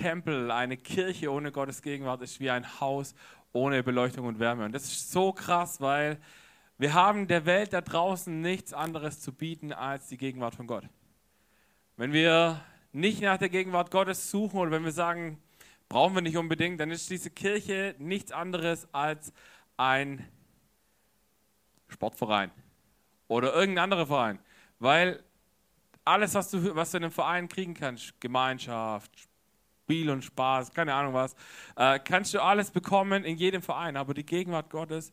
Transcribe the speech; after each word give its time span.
Tempel, 0.00 0.50
eine 0.50 0.78
Kirche 0.78 1.30
ohne 1.30 1.52
Gottes 1.52 1.82
Gegenwart 1.82 2.22
ist 2.22 2.40
wie 2.40 2.48
ein 2.48 2.80
Haus 2.80 3.14
ohne 3.52 3.82
Beleuchtung 3.82 4.26
und 4.26 4.38
Wärme. 4.38 4.64
Und 4.64 4.72
das 4.72 4.84
ist 4.84 5.12
so 5.12 5.32
krass, 5.32 5.78
weil 5.82 6.18
wir 6.78 6.94
haben 6.94 7.28
der 7.28 7.44
Welt 7.44 7.74
da 7.74 7.82
draußen 7.82 8.40
nichts 8.40 8.72
anderes 8.72 9.20
zu 9.20 9.34
bieten 9.34 9.74
als 9.74 10.08
die 10.08 10.16
Gegenwart 10.16 10.54
von 10.54 10.66
Gott. 10.66 10.84
Wenn 11.98 12.14
wir 12.14 12.64
nicht 12.92 13.20
nach 13.20 13.36
der 13.36 13.50
Gegenwart 13.50 13.90
Gottes 13.90 14.30
suchen 14.30 14.58
oder 14.58 14.70
wenn 14.70 14.84
wir 14.84 14.92
sagen, 14.92 15.38
brauchen 15.90 16.14
wir 16.14 16.22
nicht 16.22 16.38
unbedingt, 16.38 16.80
dann 16.80 16.90
ist 16.90 17.10
diese 17.10 17.28
Kirche 17.28 17.94
nichts 17.98 18.32
anderes 18.32 18.88
als 18.94 19.34
ein 19.76 20.26
Sportverein 21.88 22.50
oder 23.28 23.52
irgendein 23.52 23.84
anderer 23.84 24.06
Verein. 24.06 24.38
Weil 24.78 25.22
alles, 26.06 26.34
was 26.34 26.50
du, 26.50 26.74
was 26.74 26.90
du 26.90 26.96
in 26.96 27.04
einem 27.04 27.12
Verein 27.12 27.48
kriegen 27.48 27.74
kannst, 27.74 28.18
Gemeinschaft, 28.18 29.29
Spiel 29.90 30.08
und 30.08 30.22
Spaß, 30.22 30.72
keine 30.72 30.94
Ahnung 30.94 31.14
was, 31.14 31.34
äh, 31.74 31.98
kannst 31.98 32.32
du 32.32 32.40
alles 32.40 32.70
bekommen 32.70 33.24
in 33.24 33.36
jedem 33.36 33.60
Verein. 33.60 33.96
Aber 33.96 34.14
die 34.14 34.24
Gegenwart 34.24 34.70
Gottes 34.70 35.10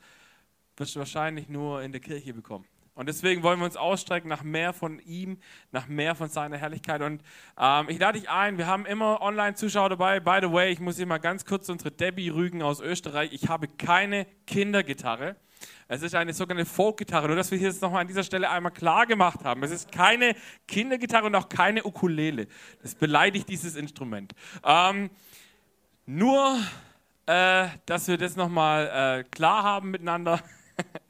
wirst 0.76 0.94
du 0.94 1.00
wahrscheinlich 1.00 1.50
nur 1.50 1.82
in 1.82 1.92
der 1.92 2.00
Kirche 2.00 2.32
bekommen. 2.32 2.66
Und 2.94 3.10
deswegen 3.10 3.42
wollen 3.42 3.58
wir 3.58 3.66
uns 3.66 3.76
ausstrecken 3.76 4.28
nach 4.28 4.44
mehr 4.44 4.74
von 4.74 5.00
ihm, 5.00 5.40
nach 5.72 5.88
mehr 5.88 6.14
von 6.14 6.30
seiner 6.30 6.58
Herrlichkeit. 6.58 7.02
Und 7.02 7.24
ähm, 7.60 7.90
ich 7.90 7.98
lade 7.98 8.20
dich 8.20 8.30
ein, 8.30 8.60
wir 8.60 8.68
haben 8.68 8.86
immer 8.86 9.20
Online-Zuschauer 9.20 9.90
dabei. 9.90 10.20
By 10.20 10.38
the 10.44 10.54
way, 10.54 10.72
ich 10.72 10.80
muss 10.80 10.98
hier 10.98 11.08
mal 11.08 11.18
ganz 11.18 11.44
kurz 11.44 11.68
unsere 11.68 11.90
Debbie 11.90 12.30
rügen 12.30 12.62
aus 12.62 12.80
Österreich. 12.80 13.34
Ich 13.34 13.50
habe 13.50 13.68
keine 13.68 14.28
Kindergitarre. 14.46 15.38
Es 15.88 16.02
ist 16.02 16.16
eine 16.16 16.34
sogenannte 16.34 16.70
Folk-Gitarre. 16.70 17.28
Nur, 17.28 17.36
dass 17.36 17.52
wir 17.52 17.58
hier 17.58 17.70
jetzt 17.70 17.82
nochmal 17.82 18.02
an 18.02 18.08
dieser 18.08 18.24
Stelle 18.24 18.50
einmal 18.50 18.74
klar 18.74 19.06
gemacht 19.06 19.44
haben. 19.44 19.64
Es 19.64 19.72
ist 19.72 19.92
keine 19.92 20.36
Kindergitarre 20.68 21.28
und 21.28 21.36
auch 21.36 21.50
keine 21.50 21.86
Ukulele. 21.86 22.48
Das 22.82 22.96
beleidigt 22.96 23.48
dieses 23.50 23.76
Instrument. 23.76 24.34
Ähm, 24.66 25.10
nur, 26.06 26.60
äh, 27.26 27.68
dass 27.86 28.08
wir 28.08 28.18
das 28.18 28.36
nochmal 28.36 29.20
äh, 29.20 29.24
klar 29.24 29.64
haben 29.64 29.92
miteinander. 29.92 30.42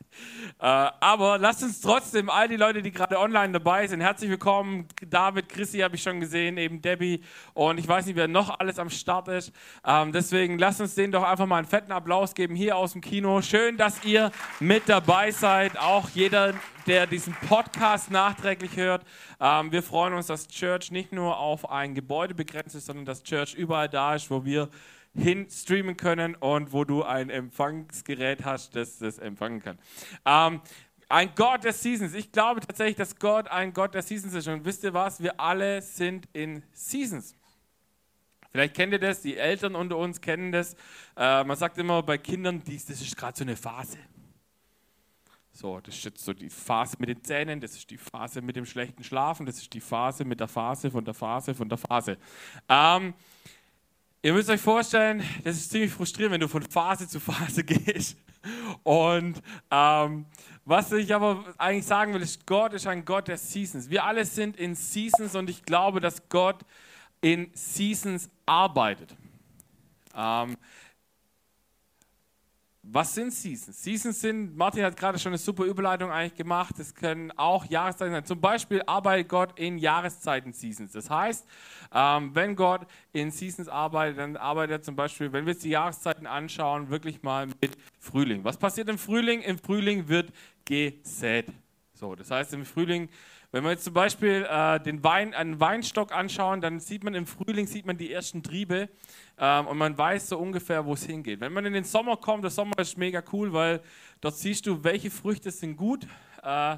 Äh, 0.59 0.65
aber 0.65 1.37
lasst 1.37 1.61
uns 1.61 1.81
trotzdem 1.81 2.31
all 2.31 2.47
die 2.47 2.55
Leute, 2.55 2.81
die 2.81 2.91
gerade 2.91 3.19
online 3.19 3.53
dabei 3.53 3.85
sind, 3.85 4.01
herzlich 4.01 4.31
willkommen. 4.31 4.87
David, 5.07 5.49
Chrissy 5.49 5.79
habe 5.79 5.95
ich 5.95 6.01
schon 6.01 6.19
gesehen, 6.19 6.57
eben 6.57 6.81
Debbie 6.81 7.21
und 7.53 7.77
ich 7.77 7.87
weiß 7.87 8.07
nicht, 8.07 8.15
wer 8.15 8.27
noch 8.27 8.59
alles 8.59 8.79
am 8.79 8.89
Start 8.89 9.27
ist. 9.27 9.51
Ähm, 9.85 10.11
deswegen 10.11 10.57
lasst 10.57 10.81
uns 10.81 10.95
denen 10.95 11.11
doch 11.11 11.21
einfach 11.21 11.45
mal 11.45 11.57
einen 11.57 11.67
fetten 11.67 11.91
Applaus 11.91 12.33
geben 12.33 12.55
hier 12.55 12.75
aus 12.75 12.93
dem 12.93 13.01
Kino. 13.01 13.39
Schön, 13.43 13.77
dass 13.77 14.03
ihr 14.03 14.31
mit 14.59 14.89
dabei 14.89 15.29
seid. 15.29 15.77
Auch 15.77 16.09
jeder, 16.09 16.55
der 16.87 17.05
diesen 17.05 17.35
Podcast 17.47 18.09
nachträglich 18.09 18.77
hört. 18.77 19.03
Ähm, 19.39 19.71
wir 19.71 19.83
freuen 19.83 20.15
uns, 20.15 20.25
dass 20.25 20.47
Church 20.47 20.89
nicht 20.89 21.11
nur 21.11 21.37
auf 21.37 21.69
ein 21.69 21.93
Gebäude 21.93 22.33
begrenzt 22.33 22.73
ist, 22.73 22.87
sondern 22.87 23.05
dass 23.05 23.21
Church 23.21 23.53
überall 23.53 23.89
da 23.89 24.15
ist, 24.15 24.31
wo 24.31 24.43
wir 24.43 24.69
hin 25.17 25.47
streamen 25.49 25.97
können 25.97 26.35
und 26.35 26.71
wo 26.73 26.83
du 26.83 27.03
ein 27.03 27.29
Empfangsgerät 27.29 28.45
hast, 28.45 28.75
das 28.75 28.99
das 28.99 29.17
empfangen 29.17 29.61
kann. 29.61 29.79
Ähm, 30.25 30.61
ein 31.09 31.31
Gott 31.35 31.63
der 31.63 31.73
Seasons. 31.73 32.13
Ich 32.13 32.31
glaube 32.31 32.59
tatsächlich, 32.59 32.97
dass 32.97 33.17
Gott 33.17 33.47
ein 33.47 33.73
Gott 33.73 33.93
der 33.93 34.01
Seasons 34.01 34.33
ist. 34.33 34.47
Und 34.47 34.65
wisst 34.65 34.83
ihr 34.83 34.93
was? 34.93 35.21
Wir 35.21 35.39
alle 35.39 35.81
sind 35.81 36.27
in 36.33 36.63
Seasons. 36.73 37.35
Vielleicht 38.51 38.75
kennt 38.75 38.93
ihr 38.93 38.99
das, 38.99 39.21
die 39.21 39.37
Eltern 39.37 39.75
unter 39.75 39.97
uns 39.97 40.19
kennen 40.19 40.51
das. 40.51 40.75
Äh, 41.15 41.43
man 41.43 41.55
sagt 41.55 41.77
immer 41.77 42.01
bei 42.03 42.17
Kindern, 42.17 42.61
dies, 42.63 42.85
das 42.85 43.01
ist 43.01 43.15
gerade 43.15 43.37
so 43.37 43.43
eine 43.43 43.55
Phase. 43.55 43.97
So, 45.51 45.79
das 45.79 45.95
ist 45.95 46.05
jetzt 46.05 46.23
so 46.23 46.33
die 46.33 46.49
Phase 46.49 46.97
mit 46.99 47.09
den 47.09 47.23
Zähnen, 47.23 47.59
das 47.59 47.75
ist 47.75 47.89
die 47.89 47.97
Phase 47.97 48.41
mit 48.41 48.55
dem 48.55 48.65
schlechten 48.65 49.03
Schlafen, 49.03 49.45
das 49.45 49.57
ist 49.57 49.73
die 49.73 49.81
Phase 49.81 50.23
mit 50.23 50.39
der 50.39 50.47
Phase 50.47 50.91
von 50.91 51.03
der 51.03 51.15
Phase 51.15 51.55
von 51.55 51.67
der 51.67 51.79
Phase. 51.79 52.17
Ähm, 52.69 53.15
Ihr 54.23 54.33
müsst 54.33 54.49
euch 54.49 54.61
vorstellen, 54.61 55.23
das 55.43 55.57
ist 55.57 55.69
ziemlich 55.71 55.91
frustrierend, 55.91 56.33
wenn 56.33 56.41
du 56.41 56.47
von 56.47 56.63
Phase 56.63 57.07
zu 57.07 57.19
Phase 57.19 57.63
gehst. 57.65 58.17
Und 58.83 59.41
ähm, 59.69 60.25
was 60.65 60.91
ich 60.91 61.13
aber 61.13 61.45
eigentlich 61.57 61.85
sagen 61.85 62.13
will, 62.13 62.21
ist, 62.21 62.45
Gott 62.45 62.73
ist 62.73 62.87
ein 62.87 63.05
Gott 63.05 63.27
der 63.27 63.37
Seasons. 63.37 63.89
Wir 63.89 64.03
alle 64.03 64.25
sind 64.25 64.57
in 64.57 64.73
Seasons 64.73 65.35
und 65.35 65.49
ich 65.49 65.63
glaube, 65.63 65.99
dass 65.99 66.27
Gott 66.29 66.57
in 67.21 67.51
Seasons 67.53 68.29
arbeitet. 68.45 69.15
Ähm, 70.15 70.57
was 72.89 73.13
sind 73.13 73.33
Seasons? 73.33 73.83
Seasons 73.83 74.21
sind, 74.21 74.55
Martin 74.55 74.83
hat 74.83 74.95
gerade 74.95 75.19
schon 75.19 75.31
eine 75.31 75.37
super 75.37 75.65
Überleitung 75.65 76.09
eigentlich 76.09 76.35
gemacht, 76.35 76.79
es 76.79 76.95
können 76.95 77.31
auch 77.37 77.65
Jahreszeiten 77.65 78.13
sein. 78.13 78.25
Zum 78.25 78.39
Beispiel 78.39 78.81
arbeitet 78.85 79.29
Gott 79.29 79.59
in 79.59 79.77
Jahreszeiten-Seasons. 79.77 80.93
Das 80.93 81.09
heißt, 81.09 81.45
ähm, 81.93 82.31
wenn 82.33 82.55
Gott 82.55 82.87
in 83.11 83.31
Seasons 83.31 83.67
arbeitet, 83.67 84.19
dann 84.19 84.37
arbeitet 84.37 84.71
er 84.71 84.81
zum 84.81 84.95
Beispiel, 84.95 85.31
wenn 85.33 85.45
wir 85.45 85.53
uns 85.53 85.61
die 85.61 85.69
Jahreszeiten 85.69 86.25
anschauen, 86.25 86.89
wirklich 86.89 87.23
mal 87.23 87.47
mit 87.47 87.77
Frühling. 87.99 88.43
Was 88.43 88.57
passiert 88.57 88.87
im 88.87 88.97
Frühling? 88.97 89.41
Im 89.41 89.57
Frühling 89.57 90.07
wird 90.07 90.31
gesät. 90.63 91.47
So, 91.93 92.15
das 92.15 92.31
heißt, 92.31 92.53
im 92.53 92.65
Frühling 92.65 93.09
wenn 93.51 93.63
wir 93.63 93.71
jetzt 93.71 93.85
zum 93.85 93.93
Beispiel 93.93 94.45
äh, 94.49 94.79
den 94.81 95.03
Wein, 95.03 95.33
einen 95.33 95.59
Weinstock 95.59 96.11
anschauen, 96.11 96.59
dann 96.59 96.79
sieht 96.79 97.03
man 97.03 97.13
im 97.15 97.25
Frühling 97.25 97.65
sieht 97.65 97.85
man 97.85 97.97
die 97.97 98.11
ersten 98.11 98.43
Triebe 98.43 98.89
ähm, 99.37 99.67
und 99.67 99.77
man 99.77 99.97
weiß 99.97 100.29
so 100.29 100.37
ungefähr, 100.37 100.85
wo 100.85 100.93
es 100.93 101.05
hingeht. 101.05 101.39
Wenn 101.39 101.53
man 101.53 101.65
in 101.65 101.73
den 101.73 101.85
Sommer 101.85 102.17
kommt, 102.17 102.43
der 102.43 102.51
Sommer 102.51 102.77
ist 102.79 102.97
mega 102.97 103.23
cool, 103.31 103.53
weil 103.53 103.81
dort 104.19 104.35
siehst 104.35 104.67
du, 104.67 104.83
welche 104.83 105.09
Früchte 105.09 105.51
sind 105.51 105.77
gut, 105.77 106.05
äh, 106.43 106.77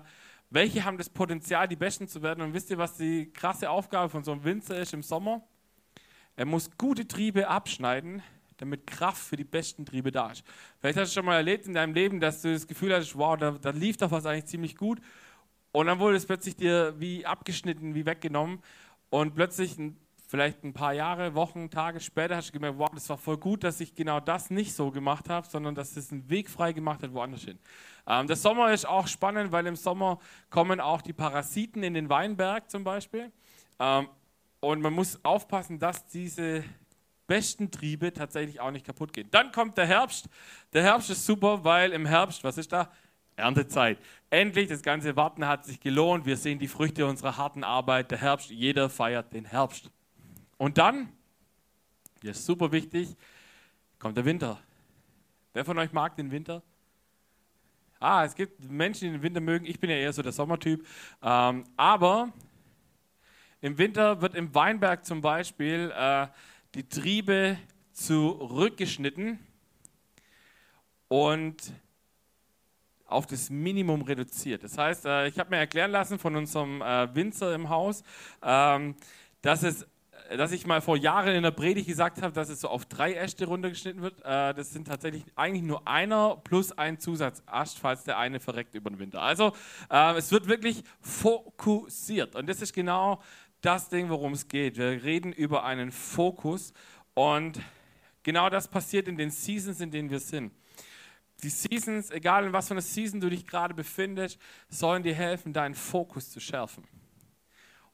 welche 0.52 0.86
haben 0.86 0.98
das 0.98 1.10
Potenzial, 1.10 1.68
die 1.68 1.76
besten 1.76 2.08
zu 2.08 2.22
werden. 2.22 2.42
Und 2.42 2.54
wisst 2.54 2.70
ihr, 2.70 2.78
was 2.78 2.98
die 2.98 3.32
krasse 3.32 3.70
Aufgabe 3.70 4.10
von 4.10 4.24
so 4.24 4.32
einem 4.32 4.44
Winzer 4.44 4.80
ist 4.80 4.94
im 4.94 5.04
Sommer? 5.04 5.44
Er 6.36 6.46
muss 6.46 6.70
gute 6.78 7.08
Triebe 7.08 7.48
abschneiden, 7.48 8.22
damit 8.58 8.88
Kraft 8.88 9.22
für 9.22 9.36
die 9.36 9.44
besten 9.44 9.86
Triebe 9.86 10.12
da 10.12 10.32
ist. 10.32 10.44
Vielleicht 10.80 10.98
hast 10.98 11.12
du 11.12 11.20
schon 11.20 11.26
mal 11.26 11.36
erlebt 11.36 11.66
in 11.66 11.74
deinem 11.74 11.94
Leben, 11.94 12.20
dass 12.20 12.42
du 12.42 12.54
das 12.54 12.68
Gefühl 12.68 12.94
hast, 12.94 13.16
wow, 13.18 13.38
da, 13.38 13.52
da 13.52 13.72
lief 13.72 13.98
doch 13.98 14.12
was 14.12 14.26
eigentlich 14.26 14.46
ziemlich 14.46 14.76
gut. 14.76 15.00
Und 15.72 15.88
dann 15.88 16.00
wurde 16.00 16.18
es 16.18 16.26
plötzlich 16.26 16.56
dir 16.56 16.96
wie 16.98 17.26
abgeschnitten, 17.26 17.96
wie 17.96 18.06
weggenommen. 18.06 18.62
Und 19.10 19.36
plötzlich, 19.36 19.78
vielleicht 20.28 20.64
ein 20.64 20.74
paar 20.74 20.94
Jahre, 20.94 21.36
Wochen, 21.36 21.70
Tage 21.70 22.00
später, 22.00 22.36
hast 22.36 22.50
du 22.50 22.54
gemerkt, 22.54 22.78
wow, 22.78 22.90
das 22.94 23.10
war 23.10 23.18
voll 23.18 23.38
gut, 23.38 23.64
dass 23.64 23.80
ich 23.80 23.94
genau 23.94 24.20
das 24.20 24.50
nicht 24.50 24.74
so 24.74 24.92
gemacht 24.92 25.30
habe, 25.30 25.48
sondern 25.48 25.76
dass 25.76 25.96
es 25.96 26.12
einen 26.12 26.30
Weg 26.30 26.50
frei 26.50 26.74
gemacht 26.74 27.04
hat, 27.04 27.14
woanders 27.14 27.44
hin. 27.44 27.60
Ähm, 28.08 28.28
der 28.28 28.36
Sommer 28.36 28.72
ist 28.72 28.88
auch 28.88 29.08
spannend, 29.08 29.52
weil 29.52 29.66
im 29.68 29.76
Sommer 29.76 30.20
kommen 30.50 30.80
auch 30.80 31.02
die 31.02 31.14
Parasiten 31.14 31.84
in 31.84 31.94
den 31.94 32.10
Weinberg 32.10 32.70
zum 32.70 32.84
Beispiel. 32.84 33.32
Ähm, 33.80 34.08
und 34.60 34.82
man 34.82 34.94
muss 34.94 35.24
aufpassen, 35.24 35.80
dass 35.80 36.06
diese 36.08 36.64
besten 37.28 37.70
Triebe 37.72 38.12
tatsächlich 38.12 38.60
auch 38.60 38.72
nicht 38.72 38.86
kaputt 38.86 39.14
gehen. 39.14 39.30
Dann 39.32 39.52
kommt 39.52 39.78
der 39.78 39.86
Herbst. 39.86 40.28
Der 40.74 40.84
Herbst 40.84 41.12
ist 41.12 41.26
super, 41.26 41.64
weil 41.64 41.94
im 41.94 42.06
Herbst, 42.06 42.44
was 42.44 42.58
ist 42.58 42.74
da? 42.74 42.92
Erntezeit. 43.40 43.98
Endlich, 44.30 44.70
das 44.70 44.82
ganze 44.82 45.16
Warten 45.16 45.48
hat 45.48 45.66
sich 45.66 45.80
gelohnt. 45.80 46.26
Wir 46.26 46.38
sehen 46.38 46.60
die 46.60 46.68
Früchte 46.68 47.06
unserer 47.06 47.38
harten 47.38 47.64
Arbeit. 47.64 48.12
Der 48.12 48.20
Herbst, 48.20 48.50
jeder 48.50 48.90
feiert 48.90 49.34
den 49.34 49.46
Herbst. 49.46 49.90
Und 50.58 50.78
dann, 50.78 51.10
das 52.22 52.38
ist 52.38 52.46
super 52.46 52.72
wichtig, 52.72 53.16
kommt 53.98 54.18
der 54.18 54.26
Winter. 54.26 54.60
Wer 55.54 55.66
von 55.66 55.78
euch 55.78 55.92
mag 55.92 56.16
den 56.16 56.32
Winter? 56.32 56.62
Ah, 58.00 58.24
es 58.24 58.36
gibt 58.36 58.70
Menschen, 58.70 59.08
die 59.08 59.12
den 59.18 59.24
Winter 59.24 59.42
mögen. 59.42 59.66
Ich 59.66 59.80
bin 59.80 59.90
ja 59.90 59.96
eher 59.98 60.14
so 60.14 60.22
der 60.22 60.32
Sommertyp. 60.32 60.86
Ähm, 61.22 61.66
aber 61.76 62.32
im 63.62 63.78
Winter 63.78 64.22
wird 64.22 64.36
im 64.36 64.56
Weinberg 64.56 65.06
zum 65.06 65.22
Beispiel 65.22 65.92
äh, 65.94 66.28
die 66.76 66.88
Triebe 66.88 67.58
zurückgeschnitten 67.92 69.40
und 71.10 71.74
auf 73.10 73.26
das 73.26 73.50
Minimum 73.50 74.02
reduziert. 74.02 74.64
Das 74.64 74.78
heißt, 74.78 75.06
äh, 75.06 75.28
ich 75.28 75.40
habe 75.40 75.50
mir 75.50 75.58
erklären 75.58 75.92
lassen 75.92 76.20
von 76.20 76.36
unserem 76.36 76.82
äh, 76.82 77.14
Winzer 77.16 77.54
im 77.54 77.70
Haus, 77.70 78.04
ähm, 78.44 78.96
dass 79.42 79.64
es 79.64 79.88
dass 80.38 80.52
ich 80.52 80.68
mal 80.68 80.80
vor 80.80 80.96
Jahren 80.96 81.34
in 81.34 81.42
der 81.42 81.50
Predigt 81.50 81.88
gesagt 81.88 82.22
habe, 82.22 82.32
dass 82.32 82.50
es 82.50 82.62
so 82.62 82.68
auf 82.68 82.86
drei 82.86 83.16
Äste 83.16 83.48
runtergeschnitten 83.48 84.04
wird. 84.04 84.20
Äh, 84.20 84.54
das 84.54 84.72
sind 84.72 84.86
tatsächlich 84.86 85.24
eigentlich 85.36 85.64
nur 85.64 85.88
einer 85.88 86.36
plus 86.44 86.72
ein 86.72 87.00
Zusatzast, 87.00 87.80
falls 87.80 88.04
der 88.04 88.20
eine 88.20 88.40
verreckt 88.40 88.76
über 88.76 88.92
den 88.92 89.00
Winter. 89.00 89.24
Also 89.24 89.54
es 89.90 90.32
wird 90.32 90.48
wirklich 90.48 90.84
fokussiert. 91.02 92.36
Und 92.36 92.48
das 92.48 92.62
ist 92.62 92.74
genau 92.74 93.24
das 93.62 93.90
Ding, 93.90 94.10
worum 94.10 94.34
es 94.34 94.48
geht. 94.48 94.78
Wir 94.78 95.04
reden 95.04 95.34
über 95.34 95.64
einen 95.64 95.92
Fokus 95.92 96.74
und 97.16 97.60
genau 98.22 98.52
das 98.52 98.68
passiert 98.68 99.08
in 99.08 99.18
den 99.18 99.32
Seasons, 99.32 99.82
in 99.82 99.90
denen 99.90 100.12
wir 100.12 100.20
sind. 100.20 100.54
Die 101.44 101.50
Seasons, 101.50 102.12
egal 102.12 102.46
in 102.46 102.54
was 102.54 102.68
für 102.68 102.74
einer 102.74 102.82
Season 102.82 103.22
du 103.22 103.30
dich 103.30 103.48
gerade 103.48 103.74
befindest, 103.74 104.40
sollen 104.68 105.04
dir 105.04 105.16
helfen, 105.16 105.54
deinen 105.54 105.76
Fokus 105.76 106.32
zu 106.32 106.40
schärfen. 106.40 106.84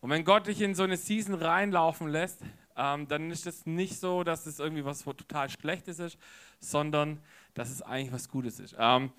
Und 0.01 0.09
wenn 0.09 0.23
Gott 0.23 0.47
dich 0.47 0.61
in 0.61 0.75
so 0.75 0.83
eine 0.83 0.97
Season 0.97 1.35
reinlaufen 1.35 2.07
lässt, 2.07 2.41
ähm, 2.75 3.07
dann 3.07 3.31
ist 3.31 3.47
es 3.47 3.65
nicht 3.65 3.99
so, 3.99 4.23
dass 4.23 4.45
es 4.45 4.59
irgendwie 4.59 4.85
was 4.85 5.03
total 5.03 5.49
Schlechtes 5.49 5.99
ist, 5.99 6.17
sondern 6.59 7.19
dass 7.53 7.69
es 7.69 7.81
eigentlich 7.81 8.11
was 8.11 8.29
Gutes 8.29 8.59
ist. 8.59 8.75
Ähm, 8.77 9.11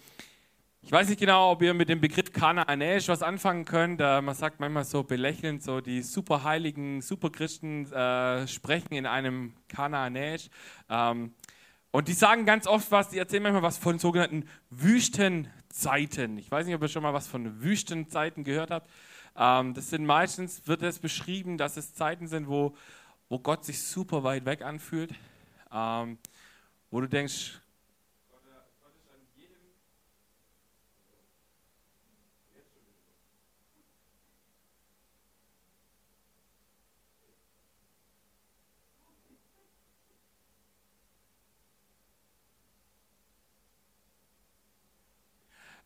Ich 0.82 0.92
weiß 0.92 1.08
nicht 1.08 1.18
genau, 1.18 1.50
ob 1.50 1.62
ihr 1.62 1.74
mit 1.74 1.88
dem 1.88 2.00
Begriff 2.00 2.32
Kanaanäisch 2.32 3.08
was 3.08 3.20
anfangen 3.20 3.64
könnt. 3.64 4.00
Äh, 4.00 4.20
man 4.20 4.36
sagt 4.36 4.60
manchmal 4.60 4.84
so 4.84 5.02
belächelnd, 5.02 5.60
so 5.60 5.80
die 5.80 6.00
superheiligen 6.02 7.00
Superchristen 7.02 7.90
äh, 7.92 8.46
sprechen 8.46 8.94
in 8.94 9.04
einem 9.04 9.54
Kanaanäisch. 9.68 10.48
Ähm, 10.88 11.34
und 11.96 12.08
die 12.08 12.12
sagen 12.12 12.44
ganz 12.44 12.66
oft 12.66 12.90
was, 12.90 13.08
die 13.08 13.16
erzählen 13.16 13.42
manchmal 13.42 13.62
was 13.62 13.78
von 13.78 13.98
sogenannten 13.98 14.44
Wüstenzeiten. 14.68 16.36
Ich 16.36 16.50
weiß 16.50 16.66
nicht, 16.66 16.74
ob 16.74 16.82
ihr 16.82 16.88
schon 16.88 17.02
mal 17.02 17.14
was 17.14 17.26
von 17.26 17.62
Wüstenzeiten 17.62 18.44
gehört 18.44 18.70
habt. 18.70 18.90
Ähm, 19.34 19.72
das 19.72 19.88
sind 19.88 20.04
meistens, 20.04 20.68
wird 20.68 20.82
es 20.82 20.98
beschrieben, 20.98 21.56
dass 21.56 21.78
es 21.78 21.94
Zeiten 21.94 22.28
sind, 22.28 22.48
wo, 22.48 22.76
wo 23.30 23.38
Gott 23.38 23.64
sich 23.64 23.80
super 23.80 24.24
weit 24.24 24.44
weg 24.44 24.60
anfühlt. 24.60 25.14
Ähm, 25.72 26.18
wo 26.90 27.00
du 27.00 27.08
denkst, 27.08 27.62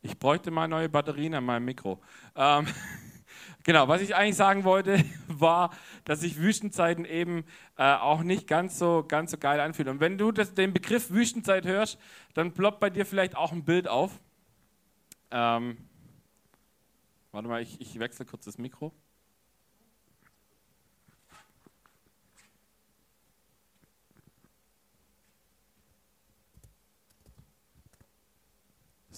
Ich 0.02 0.18
bräuchte 0.18 0.50
mal 0.50 0.66
neue 0.66 0.88
Batterien 0.88 1.34
an 1.34 1.44
meinem 1.44 1.66
Mikro. 1.66 2.00
Ähm, 2.34 2.66
genau, 3.64 3.86
was 3.86 4.00
ich 4.00 4.14
eigentlich 4.14 4.36
sagen 4.36 4.64
wollte, 4.64 5.04
war, 5.28 5.70
dass 6.04 6.20
sich 6.20 6.38
Wüstenzeiten 6.38 7.04
eben 7.04 7.44
äh, 7.76 7.94
auch 7.94 8.22
nicht 8.22 8.46
ganz 8.46 8.78
so, 8.78 9.04
ganz 9.06 9.30
so 9.30 9.38
geil 9.38 9.60
anfühlen. 9.60 9.94
Und 9.94 10.00
wenn 10.00 10.16
du 10.16 10.32
das, 10.32 10.54
den 10.54 10.72
Begriff 10.72 11.10
Wüstenzeit 11.10 11.66
hörst, 11.66 11.98
dann 12.32 12.52
ploppt 12.52 12.80
bei 12.80 12.88
dir 12.88 13.04
vielleicht 13.04 13.36
auch 13.36 13.52
ein 13.52 13.64
Bild 13.64 13.88
auf. 13.88 14.18
Ähm, 15.30 15.76
warte 17.30 17.48
mal, 17.48 17.62
ich, 17.62 17.78
ich 17.80 17.98
wechsle 17.98 18.24
kurz 18.24 18.46
das 18.46 18.56
Mikro. 18.56 18.92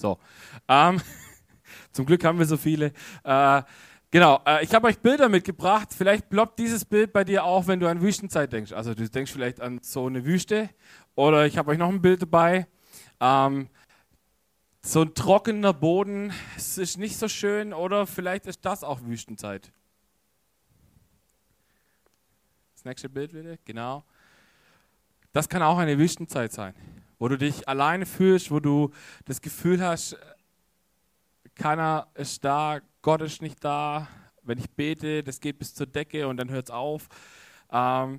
So. 0.02 0.18
Ähm, 0.66 1.00
zum 1.92 2.06
Glück 2.06 2.24
haben 2.24 2.36
wir 2.36 2.44
so 2.44 2.56
viele. 2.56 2.92
Äh, 3.22 3.62
genau, 4.10 4.42
äh, 4.44 4.64
ich 4.64 4.74
habe 4.74 4.88
euch 4.88 4.98
Bilder 4.98 5.28
mitgebracht. 5.28 5.94
Vielleicht 5.96 6.28
ploppt 6.28 6.58
dieses 6.58 6.84
Bild 6.84 7.12
bei 7.12 7.22
dir 7.22 7.44
auch, 7.44 7.68
wenn 7.68 7.78
du 7.78 7.88
an 7.88 8.02
Wüstenzeit 8.02 8.52
denkst. 8.52 8.72
Also 8.72 8.94
du 8.94 9.08
denkst 9.08 9.30
vielleicht 9.30 9.60
an 9.60 9.78
so 9.80 10.06
eine 10.06 10.24
Wüste. 10.24 10.70
Oder 11.14 11.46
ich 11.46 11.56
habe 11.56 11.70
euch 11.70 11.78
noch 11.78 11.88
ein 11.88 12.02
Bild 12.02 12.22
dabei. 12.22 12.66
Ähm, 13.20 13.68
so 14.80 15.02
ein 15.02 15.14
trockener 15.14 15.72
Boden, 15.72 16.32
es 16.56 16.78
ist 16.78 16.98
nicht 16.98 17.16
so 17.16 17.28
schön. 17.28 17.72
Oder 17.72 18.08
vielleicht 18.08 18.46
ist 18.46 18.64
das 18.64 18.82
auch 18.82 19.02
Wüstenzeit. 19.02 19.70
Das 22.74 22.84
nächste 22.84 23.08
Bild 23.08 23.30
bitte, 23.30 23.60
genau. 23.64 24.02
Das 25.32 25.48
kann 25.48 25.62
auch 25.62 25.78
eine 25.78 25.96
Wüstenzeit 25.96 26.50
sein 26.50 26.74
wo 27.22 27.28
du 27.28 27.38
dich 27.38 27.68
alleine 27.68 28.04
fühlst, 28.04 28.50
wo 28.50 28.58
du 28.58 28.90
das 29.26 29.40
Gefühl 29.40 29.80
hast, 29.80 30.16
keiner 31.54 32.08
ist 32.14 32.44
da, 32.44 32.80
Gott 33.00 33.22
ist 33.22 33.40
nicht 33.40 33.62
da. 33.62 34.08
Wenn 34.42 34.58
ich 34.58 34.68
bete, 34.68 35.22
das 35.22 35.38
geht 35.38 35.56
bis 35.60 35.72
zur 35.72 35.86
Decke 35.86 36.26
und 36.26 36.36
dann 36.36 36.50
hört 36.50 36.66
es 36.66 36.74
auf. 36.74 37.08
Ähm, 37.70 38.18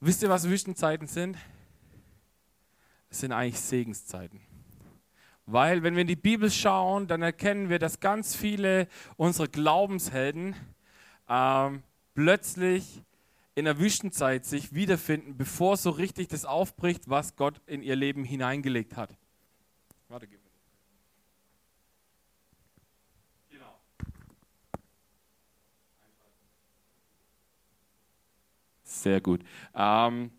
wisst 0.00 0.24
ihr, 0.24 0.28
was 0.28 0.48
Wüstenzeiten 0.48 1.06
sind? 1.06 1.38
Es 3.10 3.20
sind 3.20 3.30
eigentlich 3.30 3.60
Segenszeiten. 3.60 4.40
Weil, 5.46 5.84
wenn 5.84 5.94
wir 5.94 6.00
in 6.00 6.08
die 6.08 6.16
Bibel 6.16 6.50
schauen, 6.50 7.06
dann 7.06 7.22
erkennen 7.22 7.68
wir, 7.68 7.78
dass 7.78 8.00
ganz 8.00 8.34
viele 8.34 8.88
unserer 9.18 9.46
Glaubenshelden 9.46 10.56
ähm, 11.28 11.84
plötzlich 12.14 13.04
in 13.54 13.64
der 13.64 13.78
Wüstenzeit 13.78 14.44
sich 14.44 14.74
wiederfinden, 14.74 15.36
bevor 15.36 15.76
so 15.76 15.90
richtig 15.90 16.28
das 16.28 16.44
aufbricht, 16.44 17.08
was 17.10 17.36
Gott 17.36 17.60
in 17.66 17.82
ihr 17.82 17.96
Leben 17.96 18.24
hineingelegt 18.24 18.96
hat. 18.96 19.16
Warte, 20.08 20.26
gib 20.26 20.40
mir. 20.42 20.50
Genau. 23.50 23.80
Sehr 28.82 29.20
gut. 29.20 29.42
Ähm, 29.74 30.30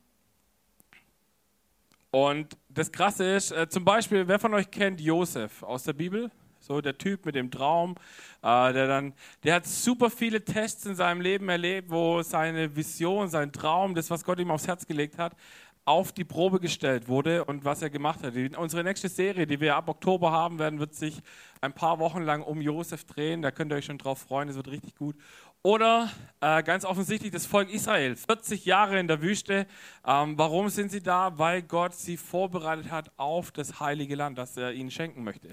und 2.12 2.58
das 2.68 2.92
Krasse 2.92 3.36
ist, 3.36 3.52
äh, 3.52 3.70
zum 3.70 3.86
Beispiel, 3.86 4.28
wer 4.28 4.40
von 4.40 4.54
euch 4.54 4.70
kennt 4.70 5.00
Josef 5.00 5.64
aus 5.64 5.84
der 5.84 5.94
Bibel? 5.94 6.32
So 6.72 6.80
der 6.80 6.98
Typ 6.98 7.26
mit 7.26 7.36
dem 7.36 7.52
Traum, 7.52 7.96
äh, 8.42 8.72
der 8.72 8.88
dann, 8.88 9.14
der 9.44 9.56
hat 9.56 9.68
super 9.68 10.10
viele 10.10 10.46
Tests 10.46 10.86
in 10.86 10.96
seinem 10.96 11.20
Leben 11.20 11.50
erlebt, 11.50 11.92
wo 11.92 12.22
seine 12.22 12.74
Vision, 12.74 13.28
sein 13.28 13.52
Traum, 13.52 13.94
das, 13.94 14.10
was 14.10 14.24
Gott 14.24 14.40
ihm 14.40 14.52
aufs 14.52 14.68
Herz 14.68 14.88
gelegt 14.88 15.18
hat, 15.18 15.36
auf 15.84 16.14
die 16.14 16.24
Probe 16.24 16.62
gestellt 16.62 17.10
wurde 17.10 17.44
und 17.44 17.66
was 17.66 17.82
er 17.82 17.90
gemacht 17.90 18.24
hat. 18.24 18.36
Unsere 18.56 18.86
nächste 18.86 19.10
Serie, 19.10 19.46
die 19.46 19.60
wir 19.60 19.76
ab 19.76 19.90
Oktober 19.90 20.32
haben 20.32 20.60
werden, 20.60 20.80
wird 20.80 20.96
sich 20.96 21.22
ein 21.60 21.74
paar 21.74 22.00
Wochen 22.00 22.22
lang 22.22 22.42
um 22.42 22.62
Josef 22.62 23.04
drehen. 23.04 23.42
Da 23.42 23.52
könnt 23.52 23.74
ihr 23.74 23.76
euch 23.76 23.86
schon 23.86 23.98
drauf 23.98 24.20
freuen, 24.20 24.48
es 24.48 24.56
wird 24.56 24.70
richtig 24.70 24.96
gut. 24.96 25.18
Oder 25.64 26.10
äh, 26.40 26.64
ganz 26.64 26.86
offensichtlich 26.86 27.32
das 27.32 27.46
Volk 27.46 27.70
Israel, 27.70 28.16
40 28.16 28.66
Jahre 28.66 29.00
in 29.00 29.08
der 29.08 29.22
Wüste. 29.22 29.68
Ähm, 30.08 30.38
warum 30.38 30.70
sind 30.70 30.90
sie 30.90 31.04
da? 31.04 31.38
Weil 31.38 31.64
Gott 31.64 31.94
sie 31.94 32.16
vorbereitet 32.16 32.90
hat 32.90 33.12
auf 33.18 33.52
das 33.52 33.80
heilige 33.80 34.16
Land, 34.16 34.38
das 34.38 34.56
er 34.56 34.72
ihnen 34.72 34.90
schenken 34.90 35.24
möchte. 35.24 35.50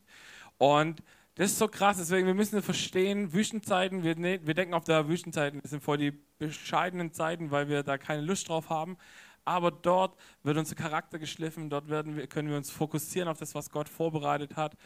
Und 0.58 1.02
das 1.36 1.52
ist 1.52 1.58
so 1.58 1.68
krass, 1.68 1.98
deswegen 1.98 2.26
wir 2.26 2.34
müssen 2.34 2.60
verstehen, 2.62 3.32
Wüstenzeiten, 3.32 4.02
wir, 4.02 4.16
ne, 4.16 4.40
wir 4.44 4.54
denken 4.54 4.74
auf 4.74 4.82
der 4.82 5.08
Wüstenzeiten, 5.08 5.60
das 5.62 5.70
sind 5.70 5.84
voll 5.84 5.96
die 5.96 6.10
bescheidenen 6.10 7.12
Zeiten, 7.12 7.52
weil 7.52 7.68
wir 7.68 7.84
da 7.84 7.96
keine 7.96 8.22
Lust 8.22 8.48
drauf 8.48 8.70
haben. 8.70 8.98
Aber 9.44 9.70
dort 9.70 10.18
wird 10.42 10.58
unser 10.58 10.74
Charakter 10.74 11.18
geschliffen, 11.18 11.70
dort 11.70 11.88
wir, 11.88 12.26
können 12.26 12.50
wir 12.50 12.56
uns 12.56 12.70
fokussieren 12.70 13.28
auf 13.28 13.38
das, 13.38 13.54
was 13.54 13.70
Gott 13.70 13.88
vorbereitet 13.88 14.56
hat, 14.56 14.76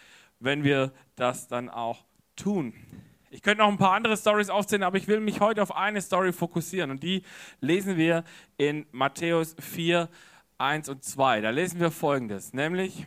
wenn 0.40 0.62
wir 0.62 0.92
das 1.16 1.48
dann 1.48 1.70
auch 1.70 2.04
tun. 2.36 2.74
Ich 3.30 3.40
könnte 3.40 3.62
noch 3.62 3.70
ein 3.70 3.78
paar 3.78 3.94
andere 3.94 4.16
Stories 4.18 4.50
aufzählen, 4.50 4.82
aber 4.82 4.98
ich 4.98 5.08
will 5.08 5.20
mich 5.20 5.40
heute 5.40 5.62
auf 5.62 5.74
eine 5.74 6.02
Story 6.02 6.34
fokussieren 6.34 6.90
und 6.90 7.02
die 7.02 7.22
lesen 7.60 7.96
wir 7.96 8.24
in 8.58 8.84
Matthäus 8.92 9.56
4, 9.58 10.10
1 10.58 10.90
und 10.90 11.02
2. 11.02 11.40
Da 11.40 11.48
lesen 11.48 11.80
wir 11.80 11.90
folgendes, 11.90 12.52
nämlich 12.52 13.06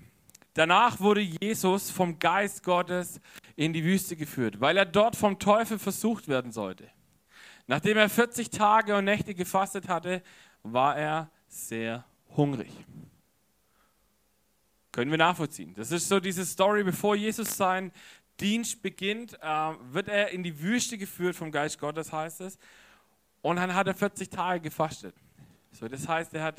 Danach 0.55 1.01
wurde 1.01 1.19
Jesus 1.19 1.91
vom 1.91 2.17
Geist 2.17 2.63
Gottes 2.63 3.19
in 3.57 3.73
die 3.73 3.83
Wüste 3.83 4.15
geführt, 4.15 4.61
weil 4.61 4.77
er 4.77 4.85
dort 4.85 5.17
vom 5.17 5.37
Teufel 5.37 5.77
versucht 5.77 6.29
werden 6.29 6.53
sollte. 6.53 6.89
Nachdem 7.67 7.97
er 7.97 8.09
40 8.09 8.51
Tage 8.51 8.95
und 8.95 9.03
Nächte 9.03 9.35
gefastet 9.35 9.89
hatte, 9.89 10.23
war 10.63 10.97
er 10.97 11.29
sehr 11.49 12.05
hungrig. 12.37 12.71
Können 14.93 15.11
wir 15.11 15.17
nachvollziehen. 15.17 15.73
Das 15.75 15.91
ist 15.91 16.07
so 16.07 16.21
diese 16.21 16.45
Story, 16.45 16.85
bevor 16.85 17.17
Jesus 17.17 17.57
seinen 17.57 17.91
Dienst 18.39 18.81
beginnt, 18.81 19.33
äh, 19.41 19.73
wird 19.91 20.07
er 20.07 20.29
in 20.29 20.41
die 20.41 20.61
Wüste 20.61 20.97
geführt 20.97 21.35
vom 21.35 21.51
Geist 21.51 21.79
Gottes, 21.79 22.13
heißt 22.13 22.39
es. 22.39 22.57
Und 23.41 23.57
dann 23.57 23.75
hat 23.75 23.87
er 23.87 23.93
40 23.93 24.29
Tage 24.29 24.61
gefastet. 24.61 25.15
So, 25.73 25.89
das 25.89 26.07
heißt, 26.07 26.33
er 26.33 26.43
hat 26.43 26.55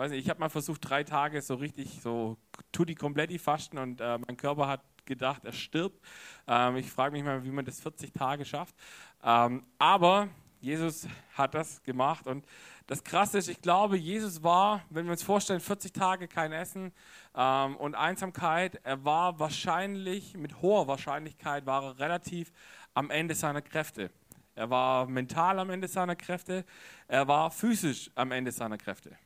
weiß 0.00 0.12
nicht, 0.12 0.24
ich 0.24 0.30
habe 0.30 0.40
mal 0.40 0.48
versucht, 0.48 0.88
drei 0.88 1.04
Tage 1.04 1.42
so 1.42 1.56
richtig 1.56 2.00
so 2.02 2.38
tutti 2.72 2.94
kompletti 2.94 3.38
fasten 3.38 3.76
und 3.76 4.00
äh, 4.00 4.16
mein 4.16 4.38
Körper 4.38 4.66
hat 4.66 4.80
gedacht, 5.04 5.44
er 5.44 5.52
stirbt. 5.52 6.00
Ähm, 6.48 6.76
ich 6.76 6.90
frage 6.90 7.12
mich 7.12 7.22
mal, 7.22 7.44
wie 7.44 7.50
man 7.50 7.66
das 7.66 7.80
40 7.80 8.12
Tage 8.14 8.46
schafft. 8.46 8.74
Ähm, 9.22 9.62
aber 9.78 10.28
Jesus 10.60 11.06
hat 11.34 11.54
das 11.54 11.82
gemacht 11.82 12.26
und 12.26 12.46
das 12.86 13.04
Krasse 13.04 13.36
ist, 13.36 13.48
ich 13.48 13.60
glaube, 13.60 13.98
Jesus 13.98 14.42
war, 14.42 14.82
wenn 14.88 15.04
wir 15.04 15.12
uns 15.12 15.22
vorstellen, 15.22 15.60
40 15.60 15.92
Tage 15.92 16.28
kein 16.28 16.52
Essen 16.52 16.92
ähm, 17.36 17.76
und 17.76 17.94
Einsamkeit, 17.94 18.80
er 18.82 19.04
war 19.04 19.38
wahrscheinlich, 19.38 20.34
mit 20.34 20.62
hoher 20.62 20.88
Wahrscheinlichkeit, 20.88 21.66
war 21.66 21.84
er 21.84 21.98
relativ 21.98 22.52
am 22.94 23.10
Ende 23.10 23.34
seiner 23.34 23.60
Kräfte. 23.60 24.10
Er 24.54 24.70
war 24.70 25.06
mental 25.06 25.58
am 25.58 25.68
Ende 25.68 25.88
seiner 25.88 26.16
Kräfte, 26.16 26.64
er 27.06 27.28
war 27.28 27.50
physisch 27.50 28.10
am 28.14 28.32
Ende 28.32 28.50
seiner 28.50 28.78
Kräfte. 28.78 29.16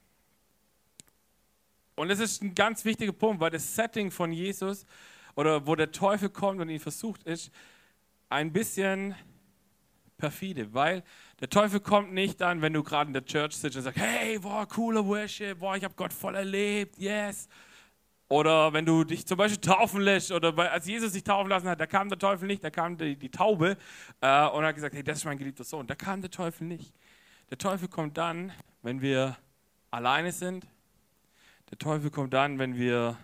Und 1.97 2.09
das 2.09 2.19
ist 2.19 2.43
ein 2.43 2.55
ganz 2.55 2.85
wichtiger 2.85 3.13
Punkt, 3.13 3.41
weil 3.41 3.51
das 3.51 3.75
Setting 3.75 4.11
von 4.11 4.33
Jesus 4.33 4.85
oder 5.37 5.67
wo 5.67 5.75
der 5.75 5.93
Teufel 5.93 6.29
kommt 6.29 6.61
und 6.61 6.69
ihn 6.69 6.81
versucht, 6.81 7.23
ist 7.25 7.51
ein 8.29 8.53
bisschen 8.53 9.15
perfide, 10.17 10.73
weil 10.73 11.03
der 11.41 11.51
Teufel 11.51 11.81
kommt 11.81 12.13
nicht 12.13 12.41
dann, 12.41 12.63
wenn 12.63 12.73
du 12.73 12.83
gerade 12.83 13.09
in 13.09 13.15
der 13.15 13.25
Church 13.25 13.57
sitzt 13.57 13.77
und 13.77 13.83
sagst, 13.83 14.01
hey, 14.01 14.39
boah, 14.39 14.67
cooler 14.67 15.05
Worship, 15.05 15.59
boah, 15.59 15.77
ich 15.77 15.85
habe 15.85 15.95
Gott 15.95 16.13
voll 16.13 16.35
erlebt, 16.35 16.97
yes. 16.99 17.49
Oder 18.29 18.73
wenn 18.73 18.87
du 18.87 19.05
dich 19.05 19.27
zum 19.27 19.37
Beispiel 19.37 19.61
taufen 19.61 20.01
lässt, 20.01 20.33
oder 20.33 20.57
als 20.73 20.87
Jesus 20.87 21.13
sich 21.13 21.23
taufen 21.23 21.51
lassen 21.51 21.69
hat, 21.69 21.79
da 21.79 21.87
kam 21.87 22.09
der 22.09 22.19
Teufel 22.19 22.47
nicht, 22.47 22.65
da 22.65 22.71
kam 22.71 22.97
die, 22.97 23.17
die 23.17 23.31
Taube 23.31 23.77
äh, 24.21 24.47
und 24.49 24.65
hat 24.65 24.75
gesagt, 24.75 24.95
hey, 24.95 25.05
das 25.05 25.19
ist 25.19 25.25
mein 25.25 25.37
geliebter 25.37 25.65
Sohn. 25.65 25.87
Da 25.87 25.95
kam 25.95 26.21
der 26.23 26.31
Teufel 26.31 26.67
nicht. 26.67 26.95
Der 27.51 27.59
Teufel 27.59 27.89
kommt 27.89 28.17
dann, 28.17 28.53
wenn 28.83 29.03
wir 29.03 29.37
alleine 29.91 30.33
sind, 30.33 30.67
der 31.71 31.79
Teufel 31.79 32.11
kommt 32.11 32.33
dann, 32.35 32.59
wenn 32.59 32.77
wir 32.77 33.19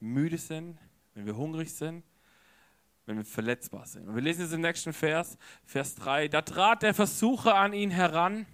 müde 0.00 0.38
sind, 0.38 0.78
wenn 1.14 1.26
wir 1.26 1.36
hungrig 1.36 1.72
sind, 1.72 2.04
wenn 3.06 3.16
wir 3.16 3.24
verletzbar 3.24 3.86
sind. 3.86 4.08
Und 4.08 4.14
wir 4.14 4.22
lesen 4.22 4.44
es 4.44 4.52
im 4.52 4.60
nächsten 4.60 4.92
Vers, 4.92 5.36
Vers 5.64 5.94
3. 5.96 6.28
Da 6.28 6.42
trat 6.42 6.82
der 6.82 6.94
Versucher 6.94 7.54
an 7.54 7.72
ihn 7.72 7.90
heran 7.90 8.46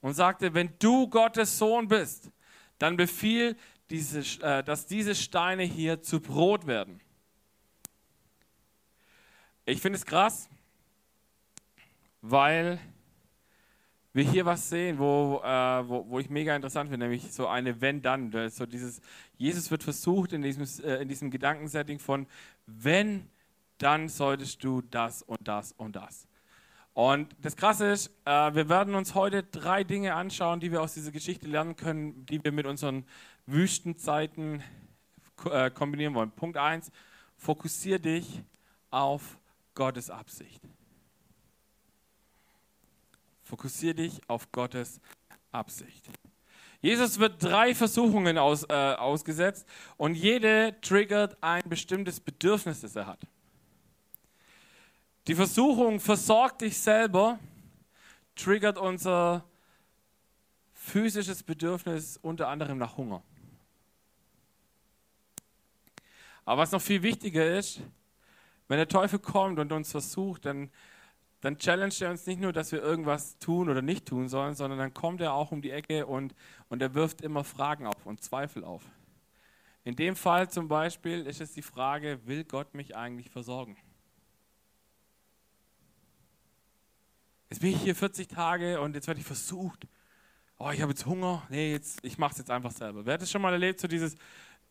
und 0.00 0.14
sagte, 0.14 0.54
wenn 0.54 0.72
du 0.78 1.08
Gottes 1.08 1.58
Sohn 1.58 1.88
bist, 1.88 2.30
dann 2.78 2.96
befiehl, 2.96 3.56
diese, 3.90 4.20
äh, 4.42 4.62
dass 4.62 4.86
diese 4.86 5.14
Steine 5.14 5.62
hier 5.62 6.02
zu 6.02 6.20
Brot 6.20 6.66
werden. 6.66 7.00
Ich 9.64 9.80
finde 9.80 9.98
es 9.98 10.04
krass, 10.04 10.48
weil 12.20 12.78
wir 14.16 14.24
hier 14.24 14.46
was 14.46 14.70
sehen, 14.70 14.98
wo, 14.98 15.42
äh, 15.44 15.88
wo, 15.88 16.08
wo, 16.08 16.18
ich 16.18 16.30
mega 16.30 16.56
interessant 16.56 16.88
finde, 16.88 17.06
nämlich 17.06 17.32
so 17.32 17.46
eine 17.46 17.80
Wenn-Dann. 17.80 18.32
So 18.50 18.64
dieses, 18.64 19.02
Jesus 19.36 19.70
wird 19.70 19.82
versucht 19.82 20.32
in 20.32 20.40
diesem, 20.40 20.66
äh, 20.84 21.02
in 21.02 21.08
diesem 21.08 21.30
Gedankensetting 21.30 21.98
von, 21.98 22.26
wenn, 22.66 23.28
dann 23.76 24.08
solltest 24.08 24.64
du 24.64 24.80
das 24.80 25.22
und 25.22 25.46
das 25.46 25.72
und 25.72 25.96
das. 25.96 26.26
Und 26.94 27.36
das 27.42 27.56
Krasse 27.56 27.90
ist, 27.90 28.10
äh, 28.24 28.54
wir 28.54 28.70
werden 28.70 28.94
uns 28.94 29.14
heute 29.14 29.42
drei 29.42 29.84
Dinge 29.84 30.14
anschauen, 30.14 30.60
die 30.60 30.72
wir 30.72 30.80
aus 30.80 30.94
dieser 30.94 31.12
Geschichte 31.12 31.46
lernen 31.46 31.76
können, 31.76 32.24
die 32.24 32.42
wir 32.42 32.52
mit 32.52 32.64
unseren 32.64 33.04
Wüstenzeiten 33.44 34.62
äh, 35.44 35.70
kombinieren 35.70 36.14
wollen. 36.14 36.30
Punkt 36.30 36.56
1, 36.56 36.90
fokussiere 37.36 38.00
dich 38.00 38.42
auf 38.90 39.38
Gottes 39.74 40.08
Absicht. 40.08 40.62
Fokussiere 43.46 43.94
dich 43.94 44.20
auf 44.26 44.50
Gottes 44.50 45.00
Absicht. 45.52 46.10
Jesus 46.80 47.20
wird 47.20 47.40
drei 47.44 47.76
Versuchungen 47.76 48.38
aus, 48.38 48.64
äh, 48.64 48.72
ausgesetzt 48.72 49.68
und 49.96 50.16
jede 50.16 50.74
triggert 50.80 51.40
ein 51.40 51.62
bestimmtes 51.68 52.18
Bedürfnis, 52.18 52.80
das 52.80 52.96
er 52.96 53.06
hat. 53.06 53.20
Die 55.28 55.36
Versuchung, 55.36 56.00
versorg 56.00 56.58
dich 56.58 56.76
selber, 56.76 57.38
triggert 58.34 58.78
unser 58.78 59.44
physisches 60.72 61.44
Bedürfnis 61.44 62.16
unter 62.16 62.48
anderem 62.48 62.78
nach 62.78 62.96
Hunger. 62.96 63.22
Aber 66.44 66.62
was 66.62 66.72
noch 66.72 66.82
viel 66.82 67.04
wichtiger 67.04 67.56
ist, 67.56 67.80
wenn 68.66 68.78
der 68.78 68.88
Teufel 68.88 69.20
kommt 69.20 69.60
und 69.60 69.70
uns 69.70 69.92
versucht, 69.92 70.46
dann 70.46 70.68
dann 71.46 71.58
challenge 71.58 71.94
er 72.00 72.10
uns 72.10 72.26
nicht 72.26 72.40
nur, 72.40 72.52
dass 72.52 72.72
wir 72.72 72.82
irgendwas 72.82 73.38
tun 73.38 73.68
oder 73.68 73.80
nicht 73.80 74.04
tun 74.04 74.28
sollen, 74.28 74.56
sondern 74.56 74.80
dann 74.80 74.92
kommt 74.92 75.20
er 75.20 75.32
auch 75.32 75.52
um 75.52 75.62
die 75.62 75.70
Ecke 75.70 76.04
und, 76.04 76.34
und 76.68 76.82
er 76.82 76.92
wirft 76.94 77.20
immer 77.20 77.44
Fragen 77.44 77.86
auf 77.86 78.04
und 78.04 78.20
Zweifel 78.20 78.64
auf. 78.64 78.82
In 79.84 79.94
dem 79.94 80.16
Fall 80.16 80.50
zum 80.50 80.66
Beispiel 80.66 81.24
ist 81.24 81.40
es 81.40 81.52
die 81.52 81.62
Frage, 81.62 82.18
will 82.26 82.42
Gott 82.42 82.74
mich 82.74 82.96
eigentlich 82.96 83.30
versorgen? 83.30 83.76
Jetzt 87.48 87.60
bin 87.60 87.70
ich 87.70 87.80
hier 87.80 87.94
40 87.94 88.26
Tage 88.26 88.80
und 88.80 88.96
jetzt 88.96 89.06
werde 89.06 89.20
ich 89.20 89.26
versucht. 89.26 89.86
Oh, 90.58 90.70
ich 90.70 90.82
habe 90.82 90.90
jetzt 90.90 91.06
Hunger. 91.06 91.46
Nee, 91.48 91.70
jetzt, 91.70 92.04
ich 92.04 92.18
mache 92.18 92.32
es 92.32 92.38
jetzt 92.38 92.50
einfach 92.50 92.72
selber. 92.72 93.06
Wer 93.06 93.14
hat 93.14 93.22
es 93.22 93.30
schon 93.30 93.42
mal 93.42 93.52
erlebt, 93.52 93.78
so 93.78 93.86
dieses 93.86 94.16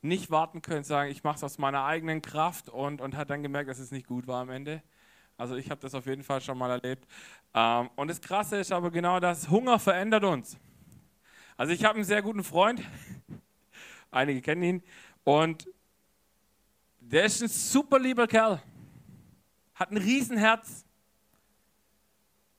nicht 0.02 0.30
warten 0.30 0.62
können, 0.62 0.84
sagen, 0.84 1.10
ich 1.10 1.24
mache 1.24 1.38
es 1.38 1.44
aus 1.46 1.58
meiner 1.58 1.86
eigenen 1.86 2.22
Kraft 2.22 2.68
und, 2.68 3.00
und 3.00 3.16
hat 3.16 3.30
dann 3.30 3.44
gemerkt, 3.44 3.70
dass 3.70 3.80
es 3.80 3.92
nicht 3.92 4.08
gut 4.08 4.28
war 4.28 4.42
am 4.42 4.50
Ende? 4.50 4.84
Also 5.38 5.56
ich 5.56 5.70
habe 5.70 5.82
das 5.82 5.94
auf 5.94 6.06
jeden 6.06 6.24
Fall 6.24 6.40
schon 6.42 6.58
mal 6.58 6.72
erlebt. 6.72 7.06
Ähm, 7.54 7.90
und 7.96 8.10
das 8.10 8.22
Krasse 8.22 8.58
ist 8.58 8.72
aber 8.72 8.90
genau 8.92 9.20
das, 9.20 9.50
Hunger 9.50 9.80
verändert 9.80 10.24
uns. 10.24 10.58
Also 11.58 11.74
ich 11.74 11.84
habe 11.84 11.96
einen 11.96 12.04
sehr 12.04 12.22
guten 12.22 12.44
Freund, 12.44 12.82
einige 14.12 14.42
kennen 14.42 14.64
ihn, 14.64 14.84
und 15.24 15.68
der 17.00 17.26
ist 17.26 17.42
ein 17.42 17.48
super 17.48 18.00
lieber 18.00 18.28
Kerl, 18.28 18.62
hat 19.74 19.92
ein 19.92 19.98
Riesenherz, 19.98 20.86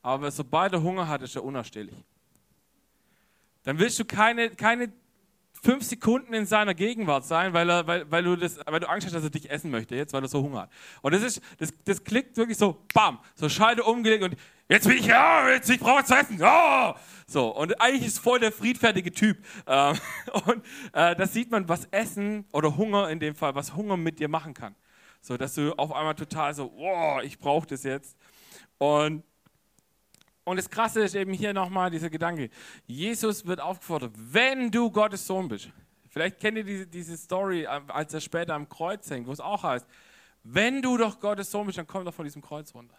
aber 0.02 0.30
sobald 0.30 0.72
er 0.72 0.82
Hunger 0.82 1.08
hat, 1.08 1.22
ist 1.22 1.34
er 1.34 1.44
unausstehlich. 1.44 1.96
Dann 3.64 3.78
willst 3.78 3.98
du 3.98 4.04
keine, 4.04 4.50
keine 4.50 4.92
fünf 5.62 5.84
Sekunden 5.84 6.34
in 6.34 6.46
seiner 6.46 6.74
Gegenwart 6.74 7.24
sein, 7.24 7.52
weil, 7.52 7.68
er, 7.68 7.86
weil, 7.86 8.10
weil, 8.10 8.22
du 8.22 8.36
das, 8.36 8.58
weil 8.66 8.80
du 8.80 8.88
Angst 8.88 9.06
hast, 9.06 9.14
dass 9.14 9.24
er 9.24 9.30
dich 9.30 9.50
essen 9.50 9.70
möchte, 9.70 9.94
jetzt, 9.94 10.12
weil 10.12 10.22
er 10.22 10.28
so 10.28 10.42
Hunger 10.42 10.62
hat. 10.62 10.70
Und 11.02 11.14
das, 11.14 11.22
ist, 11.22 11.40
das, 11.58 11.72
das 11.84 12.04
klickt 12.04 12.36
wirklich 12.36 12.58
so, 12.58 12.82
bam, 12.94 13.18
so 13.34 13.48
Scheide 13.48 13.84
umgelegt 13.84 14.22
und 14.22 14.36
jetzt 14.68 14.86
bin 14.86 14.98
ich, 14.98 15.06
ja, 15.06 15.48
jetzt, 15.50 15.68
ich 15.70 15.80
brauche 15.80 16.04
zu 16.04 16.14
essen, 16.14 16.38
ja. 16.38 16.94
So, 17.26 17.48
und 17.54 17.80
eigentlich 17.80 18.06
ist 18.06 18.18
voll 18.18 18.38
der 18.38 18.52
friedfertige 18.52 19.12
Typ. 19.12 19.38
Ähm, 19.66 19.98
und 20.46 20.62
äh, 20.92 21.16
das 21.16 21.32
sieht 21.32 21.50
man, 21.50 21.68
was 21.68 21.86
Essen 21.86 22.44
oder 22.52 22.76
Hunger 22.76 23.08
in 23.10 23.20
dem 23.20 23.34
Fall, 23.34 23.54
was 23.54 23.74
Hunger 23.74 23.96
mit 23.96 24.18
dir 24.18 24.28
machen 24.28 24.54
kann. 24.54 24.74
So, 25.20 25.36
dass 25.36 25.54
du 25.54 25.72
auf 25.72 25.92
einmal 25.92 26.14
total 26.14 26.54
so, 26.54 26.72
wow, 26.76 27.22
ich 27.22 27.38
brauche 27.38 27.66
das 27.66 27.82
jetzt. 27.82 28.16
Und 28.78 29.24
und 30.46 30.58
das 30.58 30.70
Krasse 30.70 31.02
ist 31.02 31.16
eben 31.16 31.32
hier 31.32 31.52
nochmal 31.52 31.90
dieser 31.90 32.08
Gedanke. 32.08 32.50
Jesus 32.86 33.46
wird 33.46 33.60
aufgefordert, 33.60 34.12
wenn 34.16 34.70
du 34.70 34.92
Gottes 34.92 35.26
Sohn 35.26 35.48
bist. 35.48 35.70
Vielleicht 36.08 36.38
kennt 36.38 36.56
ihr 36.56 36.62
diese, 36.62 36.86
diese 36.86 37.16
Story, 37.16 37.66
als 37.66 38.14
er 38.14 38.20
später 38.20 38.54
am 38.54 38.68
Kreuz 38.68 39.10
hängt, 39.10 39.26
wo 39.26 39.32
es 39.32 39.40
auch 39.40 39.64
heißt, 39.64 39.84
wenn 40.44 40.82
du 40.82 40.96
doch 40.96 41.18
Gottes 41.18 41.50
Sohn 41.50 41.66
bist, 41.66 41.78
dann 41.78 41.88
komm 41.88 42.04
doch 42.04 42.14
von 42.14 42.24
diesem 42.24 42.42
Kreuz 42.42 42.72
runter. 42.72 42.96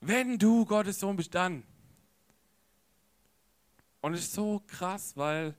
Wenn 0.00 0.38
du 0.38 0.64
Gottes 0.64 0.98
Sohn 0.98 1.14
bist, 1.14 1.32
dann. 1.36 1.62
Und 4.00 4.14
es 4.14 4.22
ist 4.22 4.32
so 4.32 4.64
krass, 4.66 5.16
weil 5.16 5.54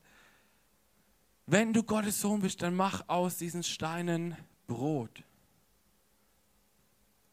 wenn 1.45 1.71
du 1.71 1.83
Gottes 1.83 2.19
Sohn 2.19 2.41
bist, 2.41 2.61
dann 2.61 2.75
mach 2.75 3.07
aus 3.07 3.37
diesen 3.37 3.63
Steinen 3.63 4.35
Brot. 4.67 5.23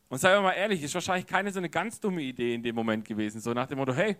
Und 0.08 0.18
sei 0.18 0.38
mal 0.40 0.52
ehrlich, 0.52 0.82
ist 0.82 0.94
wahrscheinlich 0.94 1.26
keine 1.26 1.50
so 1.52 1.58
eine 1.58 1.70
ganz 1.70 1.99
dumme 2.00 2.23
Idee 2.23 2.54
in 2.54 2.62
dem 2.62 2.75
Moment 2.75 3.04
gewesen. 3.04 3.40
So 3.40 3.52
nach 3.52 3.66
dem 3.66 3.78
Motto, 3.78 3.94
hey, 3.94 4.16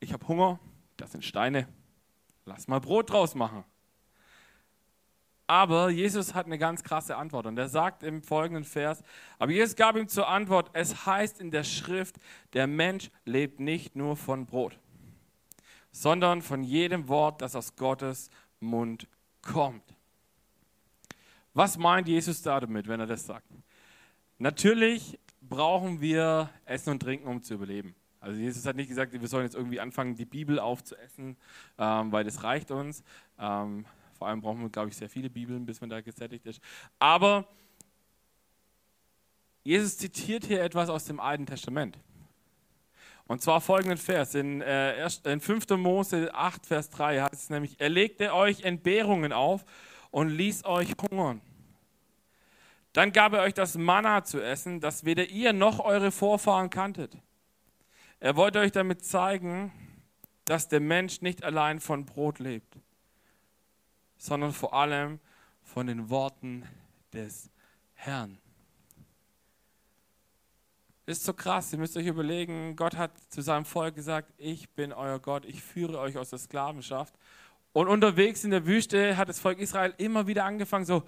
ich 0.00 0.12
habe 0.12 0.26
Hunger, 0.26 0.58
das 0.96 1.12
sind 1.12 1.24
Steine, 1.24 1.68
lass 2.44 2.68
mal 2.68 2.80
Brot 2.80 3.10
draus 3.10 3.34
machen. 3.34 3.64
Aber 5.46 5.88
Jesus 5.88 6.34
hat 6.34 6.44
eine 6.44 6.58
ganz 6.58 6.82
krasse 6.82 7.16
Antwort 7.16 7.46
und 7.46 7.56
er 7.58 7.70
sagt 7.70 8.02
im 8.02 8.22
folgenden 8.22 8.64
Vers, 8.64 9.02
aber 9.38 9.50
Jesus 9.50 9.76
gab 9.76 9.96
ihm 9.96 10.06
zur 10.06 10.28
Antwort, 10.28 10.68
es 10.74 11.06
heißt 11.06 11.40
in 11.40 11.50
der 11.50 11.64
Schrift, 11.64 12.16
der 12.52 12.66
Mensch 12.66 13.10
lebt 13.24 13.58
nicht 13.58 13.96
nur 13.96 14.14
von 14.14 14.44
Brot, 14.44 14.78
sondern 15.90 16.42
von 16.42 16.62
jedem 16.62 17.08
Wort, 17.08 17.40
das 17.40 17.56
aus 17.56 17.76
Gottes 17.76 18.28
Mund 18.60 19.08
kommt. 19.40 19.94
Was 21.54 21.78
meint 21.78 22.08
Jesus 22.08 22.42
damit, 22.42 22.86
wenn 22.86 23.00
er 23.00 23.06
das 23.06 23.24
sagt? 23.24 23.46
Natürlich 24.38 25.18
brauchen 25.42 26.00
wir 26.00 26.50
Essen 26.64 26.90
und 26.90 27.00
Trinken, 27.00 27.26
um 27.26 27.42
zu 27.42 27.54
überleben. 27.54 27.94
Also 28.20 28.40
Jesus 28.40 28.66
hat 28.66 28.76
nicht 28.76 28.88
gesagt, 28.88 29.12
wir 29.12 29.28
sollen 29.28 29.44
jetzt 29.44 29.54
irgendwie 29.54 29.80
anfangen, 29.80 30.14
die 30.14 30.24
Bibel 30.24 30.58
aufzuessen, 30.58 31.36
ähm, 31.78 32.12
weil 32.12 32.24
das 32.24 32.42
reicht 32.42 32.70
uns. 32.70 33.02
Ähm, 33.38 33.84
vor 34.16 34.28
allem 34.28 34.40
brauchen 34.40 34.60
wir, 34.60 34.68
glaube 34.68 34.88
ich, 34.88 34.96
sehr 34.96 35.08
viele 35.08 35.30
Bibeln, 35.30 35.66
bis 35.66 35.80
man 35.80 35.90
da 35.90 36.00
gesättigt 36.00 36.46
ist. 36.46 36.60
Aber 36.98 37.46
Jesus 39.62 39.98
zitiert 39.98 40.44
hier 40.44 40.62
etwas 40.62 40.88
aus 40.88 41.04
dem 41.04 41.20
Alten 41.20 41.46
Testament. 41.46 41.98
Und 43.26 43.42
zwar 43.42 43.60
folgenden 43.60 43.98
Vers. 43.98 44.34
In, 44.34 44.62
äh, 44.62 45.06
in 45.24 45.40
5. 45.40 45.76
Mose 45.76 46.34
8, 46.34 46.64
Vers 46.64 46.90
3 46.90 47.20
heißt 47.20 47.34
es 47.34 47.50
nämlich, 47.50 47.78
er 47.78 47.90
legte 47.90 48.32
euch 48.34 48.62
Entbehrungen 48.62 49.32
auf 49.32 49.64
und 50.10 50.28
ließ 50.28 50.64
euch 50.64 50.94
hungern. 51.10 51.40
Dann 52.92 53.12
gab 53.12 53.32
er 53.32 53.42
euch 53.42 53.54
das 53.54 53.76
Manna 53.76 54.24
zu 54.24 54.40
essen, 54.40 54.80
das 54.80 55.04
weder 55.04 55.26
ihr 55.28 55.52
noch 55.52 55.80
eure 55.80 56.10
Vorfahren 56.10 56.70
kanntet. 56.70 57.16
Er 58.20 58.36
wollte 58.36 58.60
euch 58.60 58.72
damit 58.72 59.04
zeigen, 59.04 59.72
dass 60.44 60.68
der 60.68 60.80
Mensch 60.80 61.20
nicht 61.20 61.44
allein 61.44 61.78
von 61.78 62.06
Brot 62.06 62.38
lebt, 62.38 62.78
sondern 64.16 64.52
vor 64.52 64.74
allem 64.74 65.20
von 65.62 65.86
den 65.86 66.08
Worten 66.08 66.64
des 67.12 67.50
Herrn. 67.94 68.38
Ist 71.04 71.24
so 71.24 71.32
krass, 71.32 71.72
ihr 71.72 71.78
müsst 71.78 71.96
euch 71.96 72.06
überlegen, 72.06 72.76
Gott 72.76 72.96
hat 72.96 73.12
zu 73.30 73.40
seinem 73.40 73.64
Volk 73.64 73.94
gesagt, 73.94 74.32
ich 74.36 74.68
bin 74.70 74.92
euer 74.92 75.18
Gott, 75.18 75.44
ich 75.44 75.62
führe 75.62 75.98
euch 75.98 76.18
aus 76.18 76.30
der 76.30 76.38
Sklavenschaft. 76.38 77.14
Und 77.72 77.88
unterwegs 77.88 78.44
in 78.44 78.50
der 78.50 78.66
Wüste 78.66 79.16
hat 79.16 79.28
das 79.28 79.38
Volk 79.38 79.58
Israel 79.58 79.94
immer 79.98 80.26
wieder 80.26 80.44
angefangen, 80.44 80.84
so, 80.84 81.04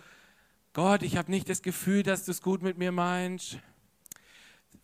Gott, 0.73 1.03
ich 1.03 1.17
habe 1.17 1.33
nicht 1.33 1.49
das 1.49 1.63
Gefühl, 1.63 2.05
dass 2.05 2.25
du 2.25 2.31
es 2.31 2.43
gut 2.43 2.63
mit 2.63 2.79
mir 2.79 2.93
meinst. 2.93 3.59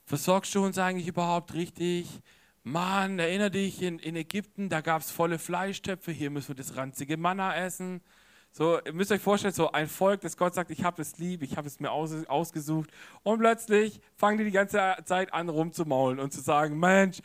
Versorgst 0.04 0.52
du 0.56 0.64
uns 0.64 0.78
eigentlich 0.78 1.06
überhaupt 1.06 1.54
richtig? 1.54 2.08
Mann, 2.64 3.20
erinnere 3.20 3.52
dich, 3.52 3.80
in, 3.82 4.00
in 4.00 4.16
Ägypten, 4.16 4.68
da 4.68 4.80
gab 4.80 5.02
es 5.02 5.12
volle 5.12 5.38
Fleischtöpfe, 5.38 6.10
hier 6.10 6.30
müssen 6.30 6.48
wir 6.48 6.54
das 6.56 6.74
ranzige 6.74 7.16
Manna 7.16 7.54
essen. 7.54 8.00
So, 8.50 8.80
ihr 8.84 8.94
müsst 8.94 9.12
euch 9.12 9.20
vorstellen, 9.20 9.54
so 9.54 9.70
ein 9.70 9.86
Volk, 9.86 10.22
das 10.22 10.36
Gott 10.36 10.54
sagt, 10.54 10.72
ich 10.72 10.82
habe 10.82 11.00
es 11.02 11.18
lieb, 11.18 11.42
ich 11.42 11.56
habe 11.56 11.68
es 11.68 11.78
mir 11.78 11.92
aus, 11.92 12.12
ausgesucht. 12.26 12.90
Und 13.22 13.38
plötzlich 13.38 14.00
fangen 14.16 14.38
die 14.38 14.44
die 14.44 14.50
ganze 14.50 14.96
Zeit 15.04 15.32
an 15.32 15.48
rumzumaulen 15.48 16.18
und 16.18 16.32
zu 16.32 16.40
sagen, 16.40 16.80
Mensch, 16.80 17.20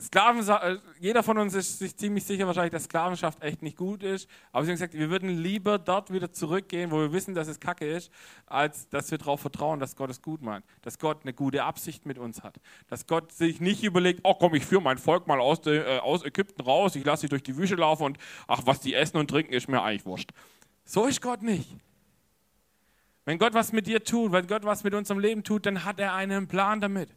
Sklaven, 0.00 0.46
äh, 0.46 0.76
jeder 1.00 1.22
von 1.22 1.38
uns 1.38 1.54
ist 1.54 1.78
sich 1.78 1.96
ziemlich 1.96 2.24
sicher 2.24 2.46
wahrscheinlich, 2.46 2.72
dass 2.72 2.84
Sklavenschaft 2.84 3.42
echt 3.42 3.62
nicht 3.62 3.78
gut 3.78 4.02
ist. 4.02 4.28
Aber 4.52 4.64
sie 4.64 4.70
haben 4.70 4.74
gesagt, 4.74 4.92
wir 4.92 5.08
würden 5.08 5.30
lieber 5.30 5.78
dort 5.78 6.12
wieder 6.12 6.30
zurückgehen, 6.30 6.90
wo 6.90 6.98
wir 6.98 7.12
wissen, 7.12 7.34
dass 7.34 7.48
es 7.48 7.60
Kacke 7.60 7.86
ist, 7.86 8.10
als 8.44 8.90
dass 8.90 9.10
wir 9.10 9.16
darauf 9.16 9.40
vertrauen, 9.40 9.80
dass 9.80 9.96
Gott 9.96 10.10
es 10.10 10.20
gut 10.20 10.42
meint. 10.42 10.66
Dass 10.82 10.98
Gott 10.98 11.20
eine 11.22 11.32
gute 11.32 11.64
Absicht 11.64 12.04
mit 12.04 12.18
uns 12.18 12.42
hat. 12.42 12.60
Dass 12.88 13.06
Gott 13.06 13.32
sich 13.32 13.60
nicht 13.60 13.84
überlegt, 13.84 14.20
oh 14.24 14.34
komm, 14.34 14.54
ich 14.54 14.66
führe 14.66 14.82
mein 14.82 14.98
Volk 14.98 15.26
mal 15.26 15.40
aus, 15.40 15.66
äh, 15.66 15.98
aus 16.00 16.24
Ägypten 16.24 16.60
raus, 16.60 16.94
ich 16.94 17.04
lasse 17.04 17.22
sie 17.22 17.28
durch 17.30 17.42
die 17.42 17.56
Wüste 17.56 17.76
laufen 17.76 18.02
und 18.02 18.18
ach, 18.48 18.62
was 18.66 18.80
die 18.80 18.92
essen 18.92 19.16
und 19.16 19.30
trinken, 19.30 19.54
ist 19.54 19.66
mir 19.66 19.82
eigentlich 19.82 20.04
wurscht. 20.04 20.30
So 20.84 21.06
ist 21.06 21.22
Gott 21.22 21.42
nicht. 21.42 21.70
Wenn 23.24 23.38
Gott 23.38 23.54
was 23.54 23.72
mit 23.72 23.86
dir 23.86 24.04
tut, 24.04 24.30
wenn 24.30 24.46
Gott 24.46 24.64
was 24.64 24.84
mit 24.84 24.92
unserem 24.92 25.20
Leben 25.20 25.42
tut, 25.42 25.64
dann 25.64 25.84
hat 25.84 25.98
er 25.98 26.12
einen 26.12 26.48
Plan 26.48 26.82
damit 26.82 27.08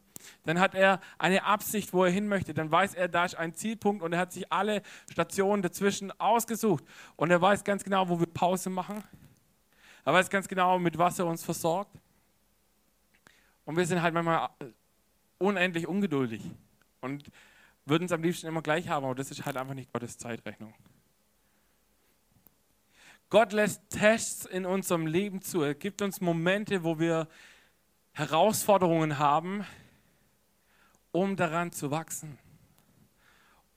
dann 0.44 0.60
hat 0.60 0.76
er 0.76 1.00
eine 1.18 1.44
Absicht, 1.44 1.94
wo 1.94 2.04
er 2.04 2.12
hin 2.12 2.28
möchte. 2.28 2.54
Dann 2.54 2.72
weiß 2.72 2.94
er, 2.94 3.08
da 3.08 3.26
ist 3.26 3.36
ein 3.36 3.54
Zielpunkt 3.54 4.04
und 4.04 4.14
er 4.14 4.20
hat 4.20 4.32
sich 4.32 4.52
alle 4.52 4.82
Stationen 5.12 5.62
dazwischen 5.62 6.12
ausgesucht. 6.20 6.84
Und 7.16 7.32
er 7.32 7.42
weiß 7.42 7.64
ganz 7.64 7.84
genau, 7.84 8.10
wo 8.10 8.20
wir 8.20 8.28
Pause 8.28 8.70
machen. 8.70 9.04
Er 10.06 10.14
weiß 10.14 10.30
ganz 10.30 10.48
genau, 10.48 10.80
mit 10.80 10.98
was 10.98 11.20
er 11.20 11.26
uns 11.26 11.44
versorgt. 11.44 11.96
Und 13.66 13.78
wir 13.78 13.86
sind 13.86 14.02
halt 14.02 14.14
manchmal 14.14 14.50
unendlich 15.38 15.88
ungeduldig 15.88 16.42
und 17.02 17.32
würden 17.86 18.06
es 18.06 18.12
am 18.12 18.22
liebsten 18.22 18.48
immer 18.48 18.62
gleich 18.62 18.90
haben, 18.90 19.06
aber 19.06 19.16
das 19.16 19.32
ist 19.32 19.46
halt 19.46 19.58
einfach 19.58 19.74
nicht 19.74 19.92
Gottes 19.94 20.18
Zeitrechnung. 20.18 20.74
Gott 23.30 23.52
lässt 23.52 23.90
Tests 23.90 24.46
in 24.46 24.66
unserem 24.66 25.06
Leben 25.06 25.42
zu. 25.42 25.62
Er 25.62 25.76
gibt 25.76 26.02
uns 26.02 26.20
Momente, 26.20 26.84
wo 26.84 26.98
wir 27.00 27.28
Herausforderungen 28.14 29.20
haben, 29.20 29.66
um 31.12 31.36
daran 31.36 31.72
zu 31.72 31.92
wachsen. 31.92 32.38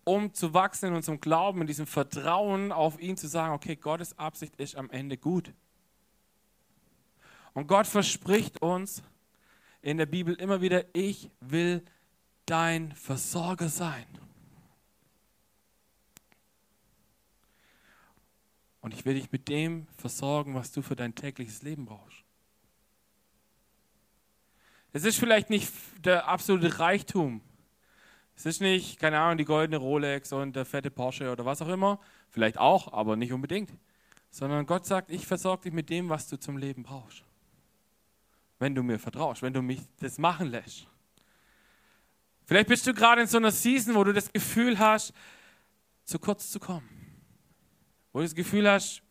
Um 0.04 0.34
zu 0.34 0.52
wachsen 0.52 0.86
in 0.86 0.94
unserem 0.94 1.20
Glauben, 1.20 1.60
in 1.60 1.66
diesem 1.66 1.86
Vertrauen 1.86 2.72
auf 2.72 3.00
ihn 3.00 3.16
zu 3.16 3.28
sagen, 3.28 3.54
okay, 3.54 3.76
Gottes 3.76 4.18
Absicht 4.18 4.56
ist 4.56 4.76
am 4.76 4.90
Ende 4.90 5.16
gut. 5.16 5.52
Und 7.54 7.66
Gott 7.66 7.86
verspricht 7.86 8.60
uns 8.62 9.02
in 9.80 9.98
der 9.98 10.06
Bibel 10.06 10.34
immer 10.34 10.60
wieder, 10.60 10.84
ich 10.94 11.30
will 11.40 11.84
dein 12.46 12.92
Versorger 12.92 13.68
sein. 13.68 14.06
Und 18.80 18.94
ich 18.94 19.04
will 19.04 19.14
dich 19.14 19.30
mit 19.30 19.48
dem 19.48 19.86
versorgen, 19.96 20.54
was 20.54 20.72
du 20.72 20.82
für 20.82 20.96
dein 20.96 21.14
tägliches 21.14 21.62
Leben 21.62 21.84
brauchst. 21.84 22.21
Es 24.92 25.04
ist 25.04 25.18
vielleicht 25.18 25.48
nicht 25.48 25.72
der 26.04 26.28
absolute 26.28 26.78
Reichtum. 26.78 27.40
Es 28.36 28.46
ist 28.46 28.60
nicht, 28.60 28.98
keine 28.98 29.18
Ahnung, 29.20 29.38
die 29.38 29.44
goldene 29.44 29.78
Rolex 29.78 30.32
und 30.32 30.54
der 30.54 30.64
fette 30.64 30.90
Porsche 30.90 31.30
oder 31.30 31.44
was 31.44 31.62
auch 31.62 31.68
immer. 31.68 32.00
Vielleicht 32.28 32.58
auch, 32.58 32.92
aber 32.92 33.16
nicht 33.16 33.32
unbedingt. 33.32 33.70
Sondern 34.30 34.66
Gott 34.66 34.86
sagt, 34.86 35.10
ich 35.10 35.26
versorge 35.26 35.64
dich 35.64 35.72
mit 35.72 35.90
dem, 35.90 36.08
was 36.08 36.28
du 36.28 36.38
zum 36.38 36.56
Leben 36.56 36.82
brauchst. 36.82 37.24
Wenn 38.58 38.74
du 38.74 38.82
mir 38.82 38.98
vertraust, 38.98 39.42
wenn 39.42 39.52
du 39.52 39.62
mich 39.62 39.80
das 40.00 40.18
machen 40.18 40.48
lässt. 40.48 40.86
Vielleicht 42.44 42.68
bist 42.68 42.86
du 42.86 42.92
gerade 42.92 43.22
in 43.22 43.26
so 43.26 43.38
einer 43.38 43.50
Season, 43.50 43.94
wo 43.94 44.04
du 44.04 44.12
das 44.12 44.32
Gefühl 44.32 44.78
hast, 44.78 45.12
zu 46.04 46.18
kurz 46.18 46.50
zu 46.50 46.60
kommen. 46.60 46.88
Wo 48.12 48.18
du 48.18 48.24
das 48.24 48.34
Gefühl 48.34 48.70
hast, 48.70 49.02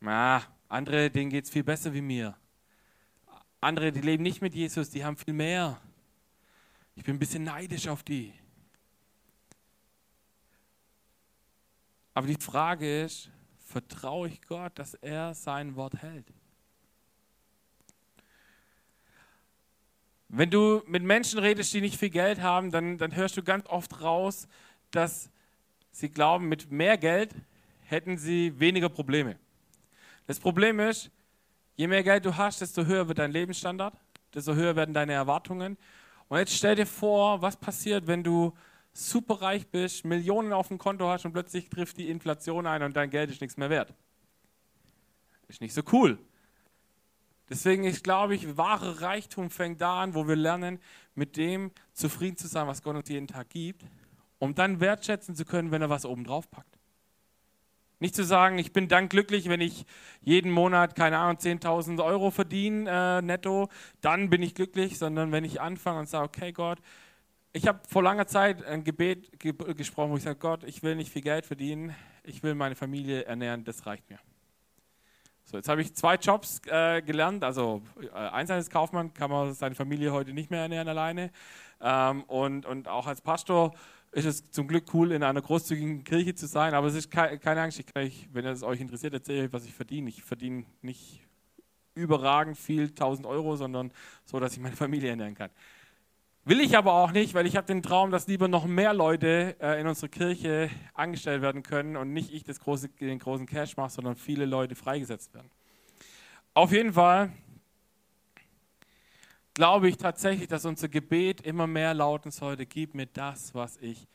na, 0.00 0.42
andere, 0.68 1.10
denen 1.10 1.30
geht 1.30 1.44
es 1.44 1.50
viel 1.50 1.64
besser 1.64 1.92
wie 1.92 2.00
mir. 2.00 2.36
Andere, 3.60 3.92
die 3.92 4.00
leben 4.00 4.22
nicht 4.22 4.40
mit 4.40 4.54
Jesus, 4.54 4.88
die 4.88 5.04
haben 5.04 5.16
viel 5.16 5.34
mehr. 5.34 5.80
Ich 6.94 7.04
bin 7.04 7.16
ein 7.16 7.18
bisschen 7.18 7.44
neidisch 7.44 7.88
auf 7.88 8.02
die. 8.02 8.32
Aber 12.14 12.26
die 12.26 12.40
Frage 12.40 13.02
ist, 13.02 13.30
vertraue 13.58 14.28
ich 14.28 14.42
Gott, 14.42 14.78
dass 14.78 14.94
er 14.94 15.34
sein 15.34 15.76
Wort 15.76 15.94
hält? 16.02 16.26
Wenn 20.28 20.50
du 20.50 20.82
mit 20.86 21.02
Menschen 21.02 21.38
redest, 21.38 21.74
die 21.74 21.80
nicht 21.80 21.98
viel 21.98 22.10
Geld 22.10 22.40
haben, 22.40 22.70
dann, 22.70 22.98
dann 22.98 23.14
hörst 23.14 23.36
du 23.36 23.42
ganz 23.42 23.66
oft 23.66 24.00
raus, 24.00 24.48
dass 24.90 25.28
sie 25.90 26.08
glauben, 26.08 26.48
mit 26.48 26.70
mehr 26.70 26.96
Geld 26.96 27.34
hätten 27.80 28.16
sie 28.16 28.58
weniger 28.58 28.88
Probleme. 28.88 29.38
Das 30.26 30.38
Problem 30.38 30.78
ist, 30.78 31.10
Je 31.80 31.86
mehr 31.86 32.02
Geld 32.02 32.26
du 32.26 32.36
hast, 32.36 32.60
desto 32.60 32.84
höher 32.84 33.08
wird 33.08 33.20
dein 33.20 33.32
Lebensstandard, 33.32 33.94
desto 34.34 34.54
höher 34.54 34.76
werden 34.76 34.92
deine 34.92 35.14
Erwartungen. 35.14 35.78
Und 36.28 36.36
jetzt 36.36 36.52
stell 36.52 36.74
dir 36.74 36.84
vor, 36.84 37.40
was 37.40 37.56
passiert, 37.56 38.06
wenn 38.06 38.22
du 38.22 38.52
super 38.92 39.40
reich 39.40 39.66
bist, 39.66 40.04
Millionen 40.04 40.52
auf 40.52 40.68
dem 40.68 40.76
Konto 40.76 41.08
hast 41.08 41.24
und 41.24 41.32
plötzlich 41.32 41.70
trifft 41.70 41.96
die 41.96 42.10
Inflation 42.10 42.66
ein 42.66 42.82
und 42.82 42.98
dein 42.98 43.08
Geld 43.08 43.30
ist 43.30 43.40
nichts 43.40 43.56
mehr 43.56 43.70
wert. 43.70 43.94
Ist 45.48 45.62
nicht 45.62 45.72
so 45.72 45.80
cool. 45.90 46.18
Deswegen 47.48 47.84
ist, 47.84 48.04
glaube 48.04 48.34
ich, 48.34 48.58
wahre 48.58 49.00
Reichtum 49.00 49.48
fängt 49.48 49.80
da 49.80 50.02
an, 50.02 50.12
wo 50.12 50.28
wir 50.28 50.36
lernen, 50.36 50.80
mit 51.14 51.38
dem 51.38 51.70
zufrieden 51.94 52.36
zu 52.36 52.46
sein, 52.46 52.66
was 52.66 52.82
Gott 52.82 52.94
uns 52.94 53.08
jeden 53.08 53.26
Tag 53.26 53.48
gibt, 53.48 53.86
um 54.38 54.54
dann 54.54 54.80
wertschätzen 54.80 55.34
zu 55.34 55.46
können, 55.46 55.70
wenn 55.70 55.80
er 55.80 55.88
was 55.88 56.04
oben 56.04 56.24
drauf 56.24 56.50
packt. 56.50 56.79
Nicht 58.00 58.14
zu 58.14 58.24
sagen, 58.24 58.58
ich 58.58 58.72
bin 58.72 58.88
dann 58.88 59.10
glücklich, 59.10 59.50
wenn 59.50 59.60
ich 59.60 59.84
jeden 60.22 60.50
Monat, 60.50 60.96
keine 60.96 61.18
Ahnung, 61.18 61.36
10.000 61.36 62.02
Euro 62.02 62.30
verdiene 62.30 63.18
äh, 63.18 63.22
netto, 63.22 63.68
dann 64.00 64.30
bin 64.30 64.42
ich 64.42 64.54
glücklich, 64.54 64.98
sondern 64.98 65.32
wenn 65.32 65.44
ich 65.44 65.60
anfange 65.60 66.00
und 66.00 66.08
sage, 66.08 66.24
okay 66.24 66.52
Gott, 66.52 66.78
ich 67.52 67.68
habe 67.68 67.80
vor 67.86 68.02
langer 68.02 68.26
Zeit 68.26 68.64
ein 68.64 68.84
Gebet 68.84 69.38
ge 69.38 69.52
gesprochen, 69.74 70.12
wo 70.12 70.16
ich 70.16 70.22
sage, 70.22 70.38
Gott, 70.38 70.64
ich 70.64 70.82
will 70.82 70.96
nicht 70.96 71.12
viel 71.12 71.20
Geld 71.20 71.44
verdienen, 71.44 71.94
ich 72.24 72.42
will 72.42 72.54
meine 72.54 72.74
Familie 72.74 73.24
ernähren, 73.24 73.64
das 73.64 73.84
reicht 73.84 74.08
mir. 74.08 74.18
So, 75.44 75.58
jetzt 75.58 75.68
habe 75.68 75.82
ich 75.82 75.94
zwei 75.94 76.14
Jobs 76.14 76.62
äh, 76.68 77.02
gelernt, 77.02 77.44
also 77.44 77.82
äh, 78.00 78.08
Einzelhandelskaufmann 78.08 79.12
kann 79.12 79.30
man 79.30 79.52
seine 79.52 79.74
Familie 79.74 80.12
heute 80.12 80.32
nicht 80.32 80.50
mehr 80.50 80.62
ernähren 80.62 80.88
alleine. 80.88 81.32
Ähm, 81.82 82.22
und, 82.24 82.64
und 82.64 82.88
auch 82.88 83.06
als 83.06 83.20
Pastor 83.20 83.74
ist 84.12 84.24
es 84.24 84.50
zum 84.50 84.66
Glück 84.66 84.84
cool, 84.92 85.12
in 85.12 85.22
einer 85.22 85.40
großzügigen 85.40 86.04
Kirche 86.04 86.34
zu 86.34 86.46
sein, 86.46 86.74
aber 86.74 86.88
es 86.88 86.94
ist 86.94 87.10
keine 87.10 87.60
Angst, 87.60 87.82
euch, 87.96 88.28
wenn 88.32 88.44
es 88.44 88.62
euch 88.62 88.80
interessiert, 88.80 89.14
erzähle 89.14 89.46
ich 89.46 89.52
was 89.52 89.64
ich 89.64 89.74
verdiene. 89.74 90.08
Ich 90.08 90.22
verdiene 90.22 90.64
nicht 90.82 91.26
überragend 91.94 92.56
viel, 92.58 92.88
1000 92.88 93.26
Euro, 93.26 93.56
sondern 93.56 93.92
so, 94.24 94.40
dass 94.40 94.54
ich 94.54 94.60
meine 94.60 94.76
Familie 94.76 95.10
ernähren 95.10 95.34
kann. 95.34 95.50
Will 96.44 96.60
ich 96.60 96.76
aber 96.76 96.94
auch 96.94 97.12
nicht, 97.12 97.34
weil 97.34 97.46
ich 97.46 97.56
habe 97.56 97.66
den 97.66 97.82
Traum, 97.82 98.10
dass 98.10 98.26
lieber 98.26 98.48
noch 98.48 98.66
mehr 98.66 98.94
Leute 98.94 99.56
äh, 99.60 99.80
in 99.80 99.86
unserer 99.86 100.08
Kirche 100.08 100.70
angestellt 100.94 101.42
werden 101.42 101.62
können 101.62 101.96
und 101.96 102.12
nicht 102.12 102.32
ich 102.32 102.44
große, 102.44 102.88
den 102.88 103.18
großen 103.18 103.46
Cash 103.46 103.76
mache, 103.76 103.90
sondern 103.90 104.16
viele 104.16 104.46
Leute 104.46 104.74
freigesetzt 104.74 105.34
werden. 105.34 105.50
Auf 106.54 106.72
jeden 106.72 106.94
Fall 106.94 107.30
glaube 109.60 109.90
ich 109.90 109.98
tatsächlich, 109.98 110.48
dass 110.48 110.64
unser 110.64 110.88
Gebet 110.88 111.42
immer 111.42 111.66
mehr 111.66 111.92
lauten 111.92 112.30
sollte, 112.30 112.64
gib 112.64 112.94
mir 112.94 113.04
das, 113.04 113.54
was 113.54 113.76
ich 113.76 114.08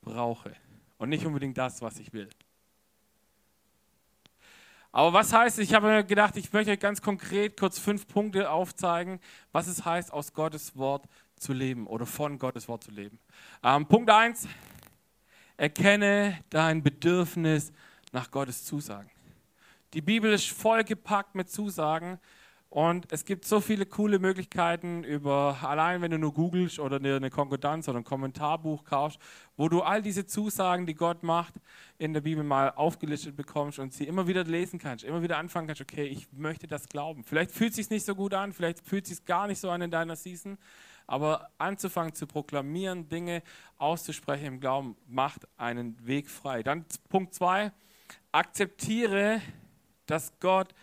brauche 0.00 0.56
und 0.96 1.08
nicht 1.08 1.24
unbedingt 1.24 1.56
das, 1.56 1.80
was 1.82 2.00
ich 2.00 2.12
will. 2.12 2.28
Aber 4.90 5.12
was 5.12 5.32
heißt, 5.32 5.60
ich 5.60 5.72
habe 5.72 5.86
mir 5.86 6.02
gedacht, 6.02 6.36
ich 6.36 6.52
möchte 6.52 6.72
euch 6.72 6.80
ganz 6.80 7.00
konkret 7.00 7.56
kurz 7.56 7.78
fünf 7.78 8.08
Punkte 8.08 8.50
aufzeigen, 8.50 9.20
was 9.52 9.68
es 9.68 9.84
heißt, 9.84 10.12
aus 10.12 10.32
Gottes 10.32 10.76
Wort 10.76 11.04
zu 11.36 11.52
leben 11.52 11.86
oder 11.86 12.04
von 12.04 12.36
Gottes 12.36 12.66
Wort 12.66 12.82
zu 12.82 12.90
leben. 12.90 13.20
Ähm, 13.62 13.86
Punkt 13.86 14.10
1, 14.10 14.48
erkenne 15.56 16.40
dein 16.50 16.82
Bedürfnis 16.82 17.70
nach 18.10 18.32
Gottes 18.32 18.64
Zusagen. 18.64 19.12
Die 19.94 20.02
Bibel 20.02 20.32
ist 20.32 20.50
vollgepackt 20.50 21.36
mit 21.36 21.48
Zusagen, 21.48 22.18
und 22.70 23.10
es 23.10 23.24
gibt 23.24 23.46
so 23.46 23.60
viele 23.60 23.86
coole 23.86 24.18
Möglichkeiten 24.18 25.02
über, 25.02 25.56
allein 25.62 26.02
wenn 26.02 26.10
du 26.10 26.18
nur 26.18 26.34
googelst 26.34 26.78
oder 26.78 26.96
eine 26.96 27.30
Konkordanz 27.30 27.88
oder 27.88 27.98
ein 27.98 28.04
Kommentarbuch 28.04 28.84
kaufst, 28.84 29.18
wo 29.56 29.70
du 29.70 29.80
all 29.80 30.02
diese 30.02 30.26
Zusagen, 30.26 30.84
die 30.84 30.94
Gott 30.94 31.22
macht, 31.22 31.54
in 31.96 32.12
der 32.12 32.20
Bibel 32.20 32.44
mal 32.44 32.70
aufgelistet 32.70 33.36
bekommst 33.36 33.78
und 33.78 33.94
sie 33.94 34.04
immer 34.04 34.26
wieder 34.26 34.44
lesen 34.44 34.78
kannst, 34.78 35.02
immer 35.02 35.22
wieder 35.22 35.38
anfangen 35.38 35.66
kannst, 35.66 35.80
okay, 35.80 36.04
ich 36.04 36.30
möchte 36.32 36.66
das 36.66 36.88
glauben. 36.88 37.24
Vielleicht 37.24 37.52
fühlt 37.52 37.70
es 37.70 37.76
sich 37.76 37.90
nicht 37.90 38.04
so 38.04 38.14
gut 38.14 38.34
an, 38.34 38.52
vielleicht 38.52 38.86
fühlt 38.86 39.04
es 39.04 39.16
sich 39.16 39.24
gar 39.24 39.46
nicht 39.46 39.60
so 39.60 39.70
an 39.70 39.80
in 39.80 39.90
deiner 39.90 40.16
Season, 40.16 40.58
aber 41.06 41.48
anzufangen 41.56 42.12
zu 42.12 42.26
proklamieren, 42.26 43.08
Dinge 43.08 43.42
auszusprechen 43.78 44.44
im 44.44 44.60
Glauben, 44.60 44.94
macht 45.08 45.48
einen 45.56 46.06
Weg 46.06 46.28
frei. 46.28 46.62
Dann 46.62 46.84
Punkt 47.08 47.32
zwei, 47.32 47.72
akzeptiere, 48.30 49.40
dass 50.04 50.38
Gott 50.38 50.74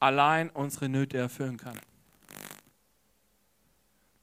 allein 0.00 0.50
unsere 0.50 0.88
Nöte 0.88 1.18
erfüllen 1.18 1.56
kann. 1.56 1.78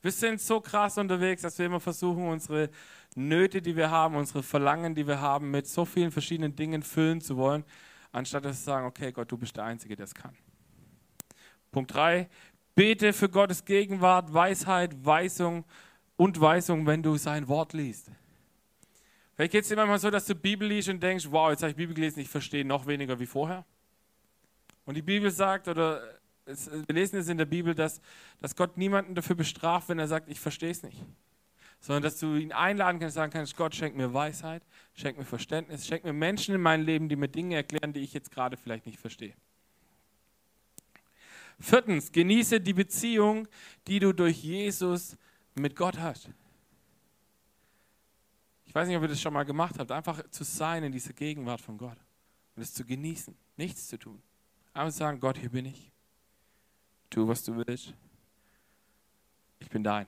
Wir 0.01 0.12
sind 0.12 0.41
so 0.41 0.60
krass 0.60 0.97
unterwegs, 0.97 1.43
dass 1.43 1.60
wir 1.60 1.67
immer 1.67 1.79
versuchen, 1.79 2.27
unsere 2.27 2.69
Nöte, 3.15 3.62
die 3.62 3.75
wir 3.75 3.91
haben, 3.91 4.15
unsere 4.15 4.41
Verlangen, 4.41 4.95
die 4.95 5.05
wir 5.05 5.21
haben, 5.21 5.51
mit 5.51 5.67
so 5.67 5.86
vielen 5.86 6.12
verschiedenen 6.12 6.55
Dingen 6.55 6.81
füllen 6.81 7.21
zu 7.21 7.38
wollen, 7.38 7.63
anstatt 8.12 8.45
dass 8.45 8.57
wir 8.57 8.63
sagen, 8.63 8.88
okay, 8.88 9.12
Gott, 9.12 9.31
du 9.31 9.38
bist 9.38 9.55
der 9.57 9.65
Einzige, 9.65 9.95
der 9.95 10.05
es 10.05 10.15
kann. 10.15 10.36
Punkt 11.71 11.93
3. 11.93 12.29
Bete 12.73 13.13
für 13.13 13.29
Gottes 13.29 13.65
Gegenwart, 13.65 14.34
Weisheit, 14.34 15.05
Weisung 15.05 15.65
und 16.15 16.39
Weisung, 16.39 16.86
wenn 16.88 17.03
du 17.03 17.17
sein 17.17 17.47
Wort 17.47 17.73
liest. 17.73 18.12
Vielleicht 19.36 19.51
geht 19.51 19.63
es 19.63 19.69
dir 19.69 19.75
manchmal 19.75 19.99
so, 19.99 20.10
dass 20.10 20.25
du 20.25 20.36
Bibel 20.36 20.67
liest 20.67 20.89
und 20.89 21.01
denkst, 21.01 21.27
wow, 21.29 21.51
jetzt 21.51 21.63
habe 21.63 21.71
ich 21.71 21.75
Bibel 21.75 21.93
gelesen, 21.93 22.19
ich 22.21 22.29
verstehe 22.29 22.65
noch 22.65 22.88
weniger 22.88 23.19
wie 23.19 23.25
vorher. 23.25 23.65
Und 24.85 24.95
die 24.95 25.01
Bibel 25.01 25.31
sagt, 25.31 25.67
oder 25.67 26.19
wir 26.45 26.95
lesen 26.95 27.17
es 27.17 27.29
in 27.29 27.37
der 27.37 27.45
Bibel, 27.45 27.75
dass, 27.75 28.01
dass 28.39 28.55
Gott 28.55 28.77
niemanden 28.77 29.15
dafür 29.15 29.35
bestraft, 29.35 29.89
wenn 29.89 29.99
er 29.99 30.07
sagt, 30.07 30.29
ich 30.29 30.39
verstehe 30.39 30.71
es 30.71 30.83
nicht. 30.83 31.03
Sondern 31.79 32.03
dass 32.03 32.19
du 32.19 32.35
ihn 32.35 32.51
einladen 32.51 32.99
kannst, 32.99 33.15
sagen 33.15 33.31
kannst, 33.31 33.55
Gott, 33.55 33.73
schenk 33.75 33.95
mir 33.95 34.13
Weisheit, 34.13 34.63
schenk 34.93 35.17
mir 35.17 35.25
Verständnis, 35.25 35.87
schenk 35.87 36.03
mir 36.03 36.13
Menschen 36.13 36.55
in 36.55 36.61
meinem 36.61 36.85
Leben, 36.85 37.09
die 37.09 37.15
mir 37.15 37.27
Dinge 37.27 37.55
erklären, 37.55 37.93
die 37.93 38.01
ich 38.01 38.13
jetzt 38.13 38.31
gerade 38.31 38.57
vielleicht 38.57 38.85
nicht 38.85 38.99
verstehe. 38.99 39.33
Viertens, 41.59 42.11
genieße 42.11 42.59
die 42.59 42.73
Beziehung, 42.73 43.47
die 43.87 43.99
du 43.99 44.13
durch 44.13 44.43
Jesus 44.43 45.15
mit 45.55 45.75
Gott 45.75 45.99
hast. 45.99 46.29
Ich 48.65 48.73
weiß 48.73 48.87
nicht, 48.87 48.97
ob 48.97 49.03
ihr 49.03 49.09
das 49.09 49.21
schon 49.21 49.33
mal 49.33 49.43
gemacht 49.43 49.77
habt, 49.77 49.91
einfach 49.91 50.27
zu 50.29 50.43
sein 50.43 50.83
in 50.83 50.91
dieser 50.91 51.13
Gegenwart 51.13 51.61
von 51.61 51.77
Gott 51.77 51.97
und 52.55 52.61
es 52.61 52.73
zu 52.73 52.85
genießen, 52.85 53.35
nichts 53.57 53.87
zu 53.87 53.97
tun. 53.97 54.21
Einfach 54.73 54.91
sagen, 54.91 55.19
Gott, 55.19 55.38
hier 55.38 55.49
bin 55.49 55.65
ich. 55.65 55.91
Tu, 57.10 57.27
was 57.27 57.43
du 57.43 57.55
willst. 57.57 57.93
Ich 59.60 59.69
bin 59.69 59.84
dein. 59.84 60.07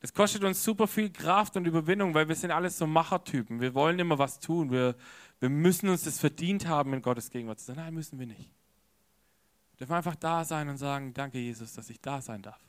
Das 0.00 0.12
kostet 0.12 0.44
uns 0.44 0.62
super 0.62 0.86
viel 0.86 1.10
Kraft 1.10 1.56
und 1.56 1.66
Überwindung, 1.66 2.14
weil 2.14 2.28
wir 2.28 2.34
sind 2.34 2.50
alles 2.50 2.78
so 2.78 2.86
Machertypen. 2.86 3.60
Wir 3.60 3.74
wollen 3.74 3.98
immer 3.98 4.18
was 4.18 4.38
tun. 4.38 4.70
Wir, 4.70 4.94
wir 5.40 5.48
müssen 5.48 5.88
uns 5.88 6.04
das 6.04 6.18
verdient 6.18 6.66
haben, 6.66 6.92
in 6.94 7.02
Gottes 7.02 7.30
Gegenwart 7.30 7.58
zu 7.58 7.66
sein. 7.66 7.76
Nein, 7.76 7.94
müssen 7.94 8.18
wir 8.18 8.26
nicht. 8.26 8.50
Wir 9.72 9.78
dürfen 9.78 9.94
einfach 9.94 10.16
da 10.16 10.44
sein 10.44 10.68
und 10.68 10.78
sagen, 10.78 11.12
danke 11.12 11.38
Jesus, 11.38 11.72
dass 11.74 11.90
ich 11.90 12.00
da 12.00 12.20
sein 12.20 12.40
darf. 12.42 12.60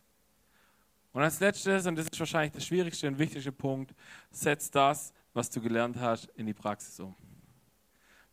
Und 1.13 1.22
als 1.22 1.40
letztes, 1.40 1.86
und 1.86 1.96
das 1.96 2.08
ist 2.08 2.20
wahrscheinlich 2.20 2.52
der 2.52 2.60
schwierigste 2.60 3.08
und 3.08 3.18
wichtigste 3.18 3.52
Punkt, 3.52 3.94
setz 4.30 4.70
das, 4.70 5.13
was 5.34 5.50
du 5.50 5.62
gelernt 5.62 5.98
hast, 5.98 6.26
in 6.36 6.46
die 6.46 6.54
Praxis 6.54 7.00
um. 7.00 7.16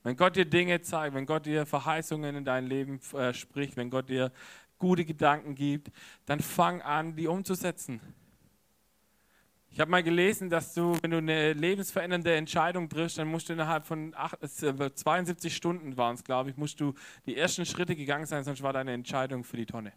Wenn 0.05 0.17
Gott 0.17 0.37
dir 0.37 0.45
Dinge 0.45 0.83
zeigt, 0.83 1.15
wenn 1.15 1.25
Gott 1.25 1.47
dir 1.47 1.65
Verheißungen 1.65 2.37
in 2.37 2.45
dein 2.45 2.67
Leben 2.67 3.01
äh, 3.15 3.33
spricht, 3.33 3.77
wenn 3.77 3.89
Gott 3.89 4.11
dir 4.11 4.31
gute 4.79 5.07
Gedanken 5.07 5.55
gibt, 5.55 5.91
dann 6.27 6.41
fang 6.41 6.83
an, 6.83 7.17
die 7.17 7.27
umzusetzen. 7.27 8.01
Ich 9.71 9.81
habe 9.81 9.91
mal 9.91 10.03
gelesen, 10.03 10.51
dass 10.51 10.75
du, 10.75 10.97
wenn 11.01 11.11
du 11.11 11.17
eine 11.17 11.55
lebensverändernde 11.55 12.35
Entscheidung 12.35 12.89
triffst, 12.89 13.17
dann 13.19 13.29
musst 13.29 13.49
du 13.49 13.55
innerhalb 13.55 13.87
von 13.87 14.13
acht, 14.15 14.39
72 14.43 15.51
äh, 15.51 15.57
Stunden 15.57 15.97
waren 15.97 16.15
es, 16.15 16.23
glaube 16.23 16.51
ich, 16.51 16.57
musst 16.57 16.79
du 16.81 16.93
die 17.25 17.37
ersten 17.37 17.65
Schritte 17.65 17.97
gegangen 17.97 18.27
sein, 18.27 18.45
sonst 18.45 18.63
war 18.63 18.75
deine 18.75 18.93
Entscheidung 18.93 19.43
für 19.43 19.57
die 19.57 19.67
Tonne. 19.67 19.93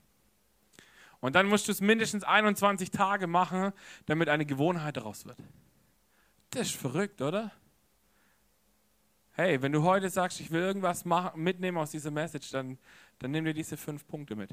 Und 1.20 1.36
dann 1.36 1.48
musst 1.48 1.68
du 1.68 1.74
es 1.74 1.82
mindestens 1.82 2.24
21 2.24 2.92
Tage 2.92 3.28
machen, 3.28 3.74
damit 4.06 4.30
eine 4.30 4.46
Gewohnheit 4.46 4.96
daraus 4.96 5.26
wird. 5.26 5.38
Das 6.52 6.68
ist 6.68 6.78
verrückt, 6.78 7.22
oder? 7.22 7.52
Hey, 9.40 9.62
wenn 9.62 9.72
du 9.72 9.84
heute 9.84 10.10
sagst, 10.10 10.42
ich 10.42 10.50
will 10.50 10.62
irgendwas 10.62 11.06
mitnehmen 11.36 11.78
aus 11.78 11.92
dieser 11.92 12.10
Message, 12.10 12.50
dann, 12.50 12.76
dann 13.20 13.30
nimm 13.30 13.46
dir 13.46 13.54
diese 13.54 13.78
fünf 13.78 14.08
Punkte 14.08 14.36
mit 14.36 14.50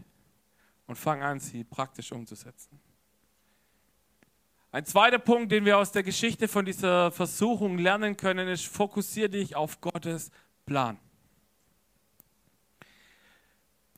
und 0.87 0.97
fang 0.97 1.23
an, 1.23 1.41
sie 1.41 1.65
praktisch 1.65 2.13
umzusetzen. 2.13 2.79
Ein 4.73 4.85
zweiter 4.85 5.19
Punkt, 5.19 5.51
den 5.53 5.65
wir 5.65 5.79
aus 5.79 5.91
der 5.91 6.03
Geschichte 6.03 6.49
von 6.49 6.67
dieser 6.67 7.11
Versuchung 7.13 7.79
lernen 7.79 8.15
können, 8.19 8.47
ist, 8.47 8.67
fokussiere 8.67 9.31
dich 9.31 9.57
auf 9.57 9.81
Gottes 9.81 10.31
Plan. 10.67 10.99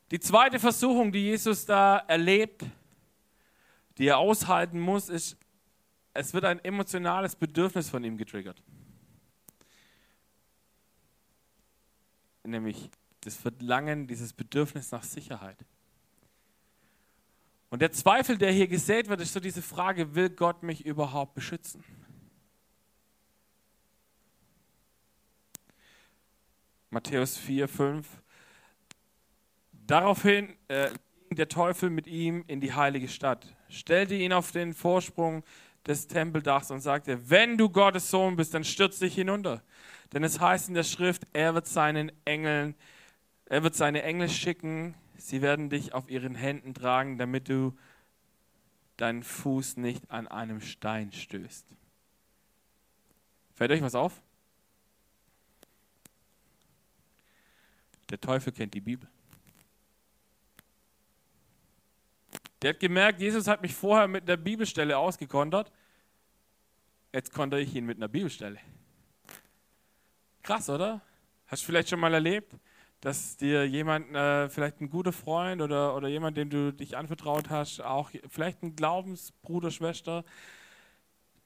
Die 0.09 0.21
zweite 0.21 0.57
Versuchung, 0.57 1.11
die 1.11 1.23
Jesus 1.23 1.65
da 1.65 1.97
erlebt, 1.97 2.63
die 3.97 4.07
er 4.07 4.19
aushalten 4.19 4.79
muss, 4.79 5.09
ist, 5.09 5.35
es 6.13 6.33
wird 6.33 6.45
ein 6.45 6.63
emotionales 6.63 7.35
Bedürfnis 7.35 7.89
von 7.89 8.05
ihm 8.05 8.17
getriggert. 8.17 8.63
Nämlich 12.47 12.89
das 13.21 13.35
Verlangen, 13.35 14.07
dieses 14.07 14.33
Bedürfnis 14.33 14.91
nach 14.91 15.03
Sicherheit. 15.03 15.57
Und 17.69 17.81
der 17.81 17.91
Zweifel, 17.91 18.37
der 18.37 18.51
hier 18.51 18.67
gesät 18.67 19.09
wird, 19.09 19.21
ist 19.21 19.33
so 19.33 19.39
diese 19.39 19.61
Frage, 19.61 20.15
will 20.15 20.29
Gott 20.29 20.63
mich 20.63 20.85
überhaupt 20.85 21.33
beschützen? 21.33 21.83
Matthäus 26.89 27.37
4, 27.37 27.67
5. 27.67 28.07
Daraufhin 29.85 30.55
äh, 30.69 30.89
der 31.31 31.49
Teufel 31.49 31.89
mit 31.89 32.07
ihm 32.07 32.43
in 32.47 32.61
die 32.61 32.73
heilige 32.73 33.07
Stadt, 33.07 33.45
stellte 33.69 34.15
ihn 34.15 34.33
auf 34.33 34.51
den 34.51 34.73
Vorsprung 34.73 35.43
des 35.85 36.07
Tempeldachs 36.07 36.71
und 36.71 36.81
sagte, 36.81 37.29
wenn 37.29 37.57
du 37.57 37.69
Gottes 37.69 38.09
Sohn 38.09 38.35
bist, 38.35 38.53
dann 38.53 38.63
stürz 38.63 38.99
dich 38.99 39.15
hinunter. 39.15 39.63
Denn 40.13 40.23
es 40.23 40.39
heißt 40.39 40.69
in 40.69 40.73
der 40.73 40.83
Schrift, 40.83 41.27
er 41.33 41.53
wird 41.53 41.67
seinen 41.67 42.11
Engeln, 42.25 42.75
er 43.45 43.63
wird 43.63 43.75
seine 43.75 44.03
Engel 44.03 44.29
schicken, 44.29 44.95
sie 45.17 45.41
werden 45.41 45.69
dich 45.69 45.93
auf 45.93 46.09
ihren 46.09 46.35
Händen 46.35 46.73
tragen, 46.73 47.17
damit 47.17 47.49
du 47.49 47.77
deinen 48.95 49.23
Fuß 49.23 49.77
nicht 49.77 50.09
an 50.09 50.27
einem 50.27 50.61
Stein 50.61 51.11
stößt. 51.11 51.67
Fällt 53.53 53.71
euch 53.71 53.81
was 53.81 53.95
auf? 53.95 54.21
Der 58.09 58.19
Teufel 58.19 58.53
kennt 58.53 58.73
die 58.73 58.81
Bibel. 58.81 59.09
Der 62.61 62.71
hat 62.71 62.79
gemerkt, 62.79 63.19
Jesus 63.19 63.47
hat 63.47 63.61
mich 63.61 63.73
vorher 63.73 64.07
mit 64.07 64.23
einer 64.23 64.37
Bibelstelle 64.37 64.97
ausgekontert. 64.97 65.71
Jetzt 67.13 67.31
konnte 67.31 67.59
ich 67.59 67.75
ihn 67.75 67.85
mit 67.85 67.97
einer 67.97 68.07
Bibelstelle. 68.07 68.59
Krass, 70.47 70.69
oder? 70.69 71.01
Hast 71.47 71.63
du 71.63 71.65
vielleicht 71.65 71.89
schon 71.89 71.99
mal 71.99 72.13
erlebt, 72.13 72.53
dass 73.01 73.35
dir 73.35 73.67
jemand, 73.67 74.15
äh, 74.15 74.47
vielleicht 74.47 74.79
ein 74.79 74.89
guter 74.89 75.11
Freund 75.11 75.61
oder, 75.61 75.93
oder 75.93 76.07
jemand, 76.07 76.37
dem 76.37 76.49
du 76.49 76.71
dich 76.71 76.95
anvertraut 76.95 77.49
hast, 77.49 77.81
auch 77.81 78.11
vielleicht 78.29 78.63
ein 78.63 78.73
Glaubensbruder, 78.73 79.71
Schwester, 79.71 80.23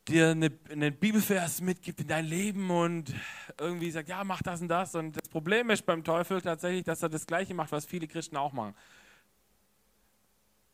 dir 0.07 0.29
eine, 0.29 0.51
einen 0.69 0.95
Bibelvers 0.95 1.61
mitgibt 1.61 2.01
in 2.01 2.09
dein 2.09 2.25
Leben 2.25 2.69
und 2.69 3.11
irgendwie 3.59 3.89
sagt, 3.89 4.07
ja, 4.07 4.23
mach 4.23 4.43
das 4.43 4.61
und 4.61 4.67
das. 4.67 4.93
Und 4.93 5.17
das 5.17 5.29
Problem 5.29 5.71
ist 5.71 5.83
beim 5.83 6.03
Teufel 6.03 6.39
tatsächlich, 6.39 6.83
dass 6.83 7.01
er 7.01 7.09
das 7.09 7.25
Gleiche 7.25 7.55
macht, 7.55 7.71
was 7.71 7.87
viele 7.87 8.07
Christen 8.07 8.37
auch 8.37 8.53
machen. 8.53 8.75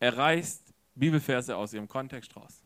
Er 0.02 0.18
reißt 0.18 0.74
Bibelverse 0.96 1.56
aus 1.56 1.72
ihrem 1.72 1.88
Kontext 1.88 2.36
raus. 2.36 2.62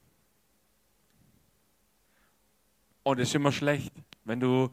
Und 3.04 3.20
es 3.20 3.30
ist 3.30 3.36
immer 3.36 3.52
schlecht, 3.52 3.94
wenn 4.26 4.40
du 4.40 4.72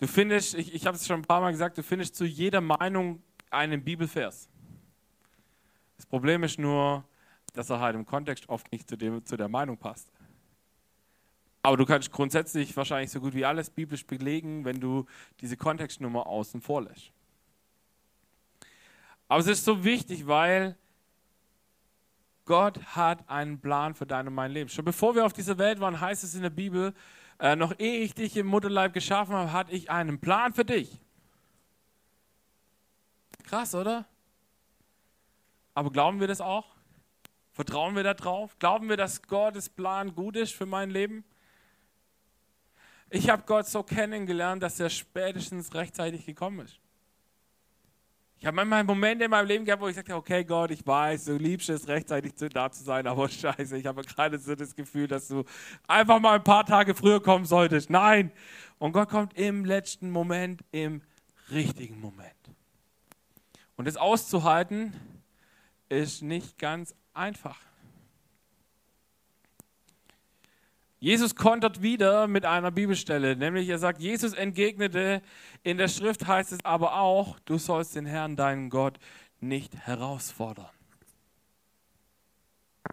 Du 0.00 0.06
findest, 0.06 0.54
ich, 0.54 0.74
ich 0.74 0.86
habe 0.86 0.96
es 0.96 1.06
schon 1.06 1.20
ein 1.20 1.26
paar 1.26 1.40
Mal 1.40 1.50
gesagt, 1.50 1.76
du 1.76 1.82
findest 1.82 2.14
zu 2.14 2.24
jeder 2.24 2.60
Meinung 2.60 3.22
einen 3.50 3.82
Bibelvers. 3.82 4.48
Das 5.96 6.06
Problem 6.06 6.44
ist 6.44 6.58
nur, 6.58 7.04
dass 7.52 7.70
er 7.70 7.80
halt 7.80 7.96
im 7.96 8.06
Kontext 8.06 8.48
oft 8.48 8.70
nicht 8.70 8.88
zu, 8.88 8.96
dem, 8.96 9.24
zu 9.26 9.36
der 9.36 9.48
Meinung 9.48 9.76
passt. 9.76 10.12
Aber 11.62 11.76
du 11.76 11.84
kannst 11.84 12.12
grundsätzlich 12.12 12.76
wahrscheinlich 12.76 13.10
so 13.10 13.20
gut 13.20 13.34
wie 13.34 13.44
alles 13.44 13.70
biblisch 13.70 14.06
belegen, 14.06 14.64
wenn 14.64 14.78
du 14.78 15.06
diese 15.40 15.56
Kontextnummer 15.56 16.26
außen 16.26 16.60
vor 16.60 16.82
lässt. 16.82 17.10
Aber 19.26 19.40
es 19.40 19.48
ist 19.48 19.64
so 19.64 19.84
wichtig, 19.84 20.26
weil 20.26 20.76
Gott 22.44 22.80
hat 22.94 23.28
einen 23.28 23.60
Plan 23.60 23.94
für 23.94 24.06
dein 24.06 24.28
und 24.28 24.34
mein 24.34 24.52
Leben. 24.52 24.70
Schon 24.70 24.84
bevor 24.84 25.14
wir 25.14 25.26
auf 25.26 25.32
dieser 25.32 25.58
Welt 25.58 25.80
waren, 25.80 26.00
heißt 26.00 26.22
es 26.22 26.34
in 26.34 26.42
der 26.42 26.50
Bibel, 26.50 26.94
äh, 27.38 27.56
noch 27.56 27.78
ehe 27.78 28.00
ich 28.00 28.14
dich 28.14 28.36
im 28.36 28.46
Mutterleib 28.46 28.92
geschaffen 28.92 29.34
habe, 29.34 29.52
hatte 29.52 29.72
ich 29.72 29.90
einen 29.90 30.20
Plan 30.20 30.52
für 30.52 30.64
dich. 30.64 31.00
Krass, 33.44 33.74
oder? 33.74 34.06
Aber 35.74 35.90
glauben 35.90 36.20
wir 36.20 36.26
das 36.26 36.40
auch? 36.40 36.66
Vertrauen 37.52 37.96
wir 37.96 38.02
darauf? 38.02 38.58
Glauben 38.58 38.88
wir, 38.88 38.96
dass 38.96 39.22
Gottes 39.22 39.68
Plan 39.68 40.14
gut 40.14 40.36
ist 40.36 40.54
für 40.54 40.66
mein 40.66 40.90
Leben? 40.90 41.24
Ich 43.10 43.30
habe 43.30 43.42
Gott 43.46 43.66
so 43.66 43.82
kennengelernt, 43.82 44.62
dass 44.62 44.78
er 44.78 44.90
spätestens 44.90 45.74
rechtzeitig 45.74 46.26
gekommen 46.26 46.60
ist. 46.60 46.78
Ich 48.40 48.46
habe 48.46 48.54
manchmal 48.54 48.84
Momente 48.84 49.24
in 49.24 49.30
meinem 49.32 49.48
Leben 49.48 49.64
gehabt, 49.64 49.82
wo 49.82 49.88
ich 49.88 49.96
sagte, 49.96 50.14
okay 50.14 50.44
Gott, 50.44 50.70
ich 50.70 50.86
weiß, 50.86 51.24
du 51.24 51.36
liebst 51.36 51.68
es, 51.70 51.88
rechtzeitig 51.88 52.34
da 52.52 52.70
zu 52.70 52.84
sein, 52.84 53.06
aber 53.08 53.28
scheiße, 53.28 53.76
ich 53.76 53.86
habe 53.86 54.02
gerade 54.02 54.38
so 54.38 54.54
das 54.54 54.76
Gefühl, 54.76 55.08
dass 55.08 55.26
du 55.26 55.44
einfach 55.88 56.20
mal 56.20 56.36
ein 56.36 56.44
paar 56.44 56.64
Tage 56.64 56.94
früher 56.94 57.20
kommen 57.20 57.44
solltest. 57.44 57.90
Nein! 57.90 58.30
Und 58.78 58.92
Gott 58.92 59.08
kommt 59.08 59.36
im 59.36 59.64
letzten 59.64 60.10
Moment, 60.10 60.62
im 60.70 61.02
richtigen 61.50 62.00
Moment. 62.00 62.32
Und 63.76 63.86
das 63.86 63.96
auszuhalten, 63.96 64.92
ist 65.88 66.22
nicht 66.22 66.58
ganz 66.58 66.94
einfach. 67.14 67.58
Jesus 71.00 71.36
kontert 71.36 71.80
wieder 71.80 72.26
mit 72.26 72.44
einer 72.44 72.72
Bibelstelle, 72.72 73.36
nämlich 73.36 73.68
er 73.68 73.78
sagt, 73.78 74.00
Jesus 74.00 74.32
entgegnete, 74.32 75.22
in 75.62 75.78
der 75.78 75.88
Schrift 75.88 76.26
heißt 76.26 76.50
es 76.52 76.64
aber 76.64 76.98
auch, 76.98 77.38
du 77.40 77.56
sollst 77.56 77.94
den 77.94 78.04
Herrn, 78.04 78.34
deinen 78.34 78.68
Gott, 78.68 78.98
nicht 79.40 79.76
herausfordern. 79.76 80.70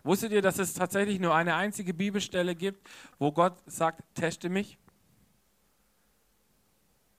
Wusstet 0.04 0.32
ihr, 0.32 0.44
dass 0.44 0.60
es 0.60 0.74
tatsächlich 0.74 1.20
nur 1.20 1.34
eine 1.34 1.56
einzige 1.56 1.94
Bibelstelle 1.94 2.54
gibt, 2.54 2.88
wo 3.18 3.32
Gott 3.32 3.58
sagt, 3.66 4.04
teste 4.14 4.50
mich? 4.50 4.78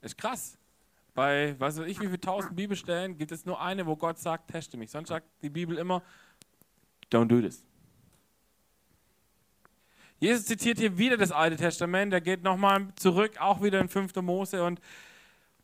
Ist 0.02 0.16
krass. 0.16 0.56
Bei, 1.14 1.58
weiß 1.58 1.78
ich, 1.78 1.98
wie 2.00 2.06
viele 2.06 2.20
tausend 2.20 2.54
Bibelstellen 2.54 3.16
gibt 3.18 3.32
es 3.32 3.44
nur 3.44 3.60
eine, 3.60 3.86
wo 3.86 3.96
Gott 3.96 4.18
sagt, 4.18 4.50
teste 4.50 4.76
mich. 4.76 4.90
Sonst 4.90 5.08
sagt 5.08 5.26
die 5.42 5.50
Bibel 5.50 5.78
immer, 5.78 6.02
don't 7.10 7.26
do 7.26 7.40
this. 7.40 7.64
Jesus 10.18 10.46
zitiert 10.46 10.78
hier 10.78 10.96
wieder 10.96 11.18
das 11.18 11.30
Alte 11.30 11.56
Testament, 11.56 12.10
er 12.10 12.22
geht 12.22 12.42
nochmal 12.42 12.88
zurück, 12.96 13.32
auch 13.38 13.62
wieder 13.62 13.80
in 13.80 13.88
5. 13.90 14.16
Mose 14.16 14.64
und, 14.64 14.80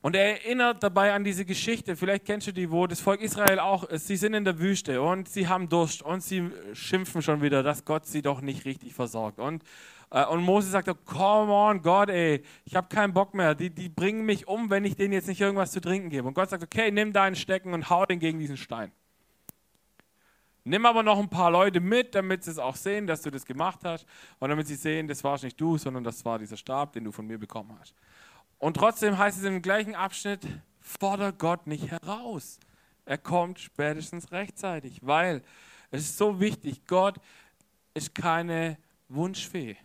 und 0.02 0.14
er 0.14 0.42
erinnert 0.44 0.82
dabei 0.82 1.14
an 1.14 1.24
diese 1.24 1.46
Geschichte, 1.46 1.96
vielleicht 1.96 2.26
kennst 2.26 2.48
du 2.48 2.52
die, 2.52 2.70
wo 2.70 2.86
das 2.86 3.00
Volk 3.00 3.22
Israel 3.22 3.58
auch 3.60 3.84
ist, 3.84 4.08
sie 4.08 4.16
sind 4.16 4.34
in 4.34 4.44
der 4.44 4.58
Wüste 4.58 5.00
und 5.00 5.26
sie 5.26 5.48
haben 5.48 5.70
Durst 5.70 6.02
und 6.02 6.22
sie 6.22 6.50
schimpfen 6.74 7.22
schon 7.22 7.40
wieder, 7.40 7.62
dass 7.62 7.86
Gott 7.86 8.04
sie 8.04 8.20
doch 8.20 8.42
nicht 8.42 8.66
richtig 8.66 8.92
versorgt. 8.92 9.38
Und, 9.38 9.62
äh, 10.10 10.26
und 10.26 10.42
Mose 10.42 10.68
sagt, 10.68 10.90
come 11.06 11.50
on 11.50 11.80
Gott, 11.80 12.10
ey, 12.10 12.42
ich 12.66 12.76
habe 12.76 12.94
keinen 12.94 13.14
Bock 13.14 13.32
mehr, 13.32 13.54
die, 13.54 13.70
die 13.70 13.88
bringen 13.88 14.26
mich 14.26 14.48
um, 14.48 14.68
wenn 14.68 14.84
ich 14.84 14.96
denen 14.96 15.14
jetzt 15.14 15.28
nicht 15.28 15.40
irgendwas 15.40 15.72
zu 15.72 15.80
trinken 15.80 16.10
gebe. 16.10 16.28
Und 16.28 16.34
Gott 16.34 16.50
sagt, 16.50 16.62
okay, 16.62 16.90
nimm 16.90 17.14
deinen 17.14 17.36
Stecken 17.36 17.72
und 17.72 17.88
hau 17.88 18.04
den 18.04 18.18
gegen 18.18 18.38
diesen 18.38 18.58
Stein. 18.58 18.92
Nimm 20.64 20.86
aber 20.86 21.02
noch 21.02 21.18
ein 21.18 21.28
paar 21.28 21.50
Leute 21.50 21.80
mit, 21.80 22.14
damit 22.14 22.44
sie 22.44 22.52
es 22.52 22.58
auch 22.58 22.76
sehen, 22.76 23.06
dass 23.06 23.22
du 23.22 23.30
das 23.30 23.44
gemacht 23.44 23.80
hast 23.84 24.06
und 24.38 24.48
damit 24.48 24.68
sie 24.68 24.76
sehen, 24.76 25.08
das 25.08 25.24
war 25.24 25.42
nicht 25.42 25.60
du, 25.60 25.76
sondern 25.76 26.04
das 26.04 26.24
war 26.24 26.38
dieser 26.38 26.56
Stab, 26.56 26.92
den 26.92 27.04
du 27.04 27.12
von 27.12 27.26
mir 27.26 27.38
bekommen 27.38 27.76
hast. 27.80 27.94
Und 28.58 28.76
trotzdem 28.76 29.18
heißt 29.18 29.38
es 29.38 29.44
im 29.44 29.60
gleichen 29.60 29.96
Abschnitt, 29.96 30.46
fordere 30.80 31.32
Gott 31.32 31.66
nicht 31.66 31.90
heraus. 31.90 32.60
Er 33.04 33.18
kommt 33.18 33.58
spätestens 33.58 34.30
rechtzeitig, 34.30 35.00
weil 35.02 35.42
es 35.90 36.02
ist 36.02 36.18
so 36.18 36.38
wichtig, 36.38 36.86
Gott 36.86 37.16
ist 37.94 38.14
keine 38.14 38.78
Wunschfee. 39.08 39.76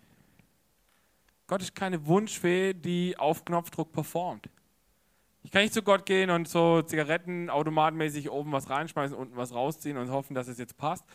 Gott 1.48 1.62
ist 1.62 1.74
keine 1.74 2.06
Wunschfee, 2.06 2.74
die 2.74 3.18
auf 3.18 3.44
Knopfdruck 3.46 3.92
performt. 3.92 4.48
Ich 5.48 5.52
kann 5.52 5.62
nicht 5.62 5.74
zu 5.74 5.82
Gott 5.82 6.06
gehen 6.06 6.30
und 6.30 6.50
so 6.50 6.82
Zigaretten 6.82 7.50
automatmäßig 7.50 8.30
oben 8.30 8.52
was 8.52 8.70
reinschmeißen, 8.70 9.16
unten 9.16 9.38
was 9.38 9.54
rausziehen 9.54 9.96
und 9.96 10.12
hoffen, 10.12 10.36
dass 10.36 10.50
es 10.50 10.58
jetzt 10.58 10.76
passt, 10.76 11.06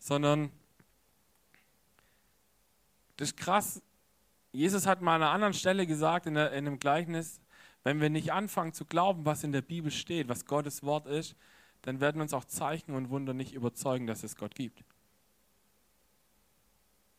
sondern 0.00 0.50
das 3.16 3.28
ist 3.28 3.36
krass. 3.36 3.80
Jesus 4.50 4.84
hat 4.84 5.00
mal 5.00 5.14
an 5.14 5.22
einer 5.22 5.30
anderen 5.30 5.54
Stelle 5.54 5.86
gesagt, 5.86 6.26
in, 6.26 6.34
in 6.34 6.40
einem 6.40 6.80
Gleichnis, 6.80 7.40
wenn 7.84 8.00
wir 8.00 8.10
nicht 8.10 8.32
anfangen 8.32 8.72
zu 8.72 8.84
glauben, 8.84 9.24
was 9.24 9.44
in 9.44 9.52
der 9.52 9.62
Bibel 9.62 9.92
steht, 9.92 10.28
was 10.28 10.44
Gottes 10.44 10.82
Wort 10.82 11.06
ist, 11.06 11.36
dann 11.82 12.00
werden 12.00 12.20
uns 12.20 12.34
auch 12.34 12.46
Zeichen 12.46 12.96
und 12.96 13.10
Wunder 13.10 13.32
nicht 13.32 13.54
überzeugen, 13.54 14.08
dass 14.08 14.24
es 14.24 14.34
Gott 14.34 14.56
gibt. 14.56 14.82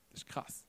Das 0.10 0.24
ist 0.24 0.28
krass. 0.28 0.66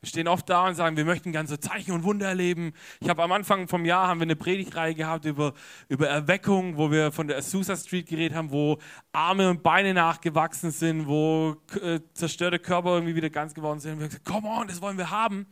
Wir 0.00 0.08
stehen 0.08 0.28
oft 0.28 0.48
da 0.48 0.68
und 0.68 0.76
sagen, 0.76 0.96
wir 0.96 1.04
möchten 1.04 1.32
ganze 1.32 1.58
Zeichen 1.58 1.90
und 1.90 2.04
Wunder 2.04 2.28
erleben. 2.28 2.72
Ich 3.00 3.08
habe 3.08 3.20
am 3.20 3.32
Anfang 3.32 3.66
vom 3.66 3.84
Jahr 3.84 4.06
haben 4.06 4.20
wir 4.20 4.26
eine 4.26 4.36
Predigtreihe 4.36 4.94
gehabt 4.94 5.24
über, 5.24 5.54
über 5.88 6.06
Erweckung, 6.06 6.76
wo 6.76 6.92
wir 6.92 7.10
von 7.10 7.26
der 7.26 7.38
Azusa 7.38 7.76
Street 7.76 8.06
geredet 8.06 8.36
haben, 8.36 8.52
wo 8.52 8.78
Arme 9.10 9.50
und 9.50 9.64
Beine 9.64 9.94
nachgewachsen 9.94 10.70
sind, 10.70 11.08
wo 11.08 11.56
äh, 11.82 11.98
zerstörte 12.14 12.60
Körper 12.60 12.94
irgendwie 12.94 13.16
wieder 13.16 13.30
ganz 13.30 13.54
geworden 13.54 13.80
sind. 13.80 13.94
Und 13.94 13.98
wir 13.98 14.04
haben 14.04 14.10
gesagt, 14.10 14.24
come 14.24 14.48
on, 14.48 14.68
das 14.68 14.80
wollen 14.80 14.98
wir 14.98 15.10
haben. 15.10 15.46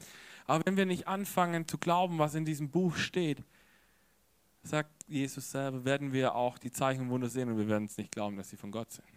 Aber 0.47 0.65
wenn 0.65 0.77
wir 0.77 0.87
nicht 0.87 1.09
anfangen 1.09 1.67
zu 1.67 1.77
glauben, 1.77 2.21
was 2.21 2.37
in 2.37 2.45
diesem 2.45 2.71
Buch 2.71 2.95
steht, 2.95 3.43
sagt 4.63 4.91
Jesus 5.09 5.51
selber, 5.51 5.85
werden 5.85 6.13
wir 6.13 6.37
auch 6.37 6.59
die 6.59 6.71
Zeichen 6.71 7.03
und 7.03 7.11
Wunder 7.11 7.29
sehen 7.29 7.49
und 7.49 7.59
wir 7.59 7.67
werden 7.67 7.87
es 7.87 7.97
nicht 7.97 8.13
glauben, 8.13 8.37
dass 8.37 8.51
sie 8.51 8.57
von 8.57 8.71
Gott 8.71 8.93
sind. 8.93 9.16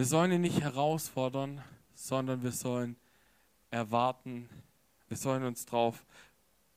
Wir 0.00 0.06
sollen 0.06 0.32
ihn 0.32 0.40
nicht 0.40 0.62
herausfordern, 0.62 1.60
sondern 1.92 2.42
wir 2.42 2.52
sollen 2.52 2.96
erwarten, 3.70 4.48
wir 5.08 5.18
sollen 5.18 5.44
uns 5.44 5.66
darauf 5.66 6.06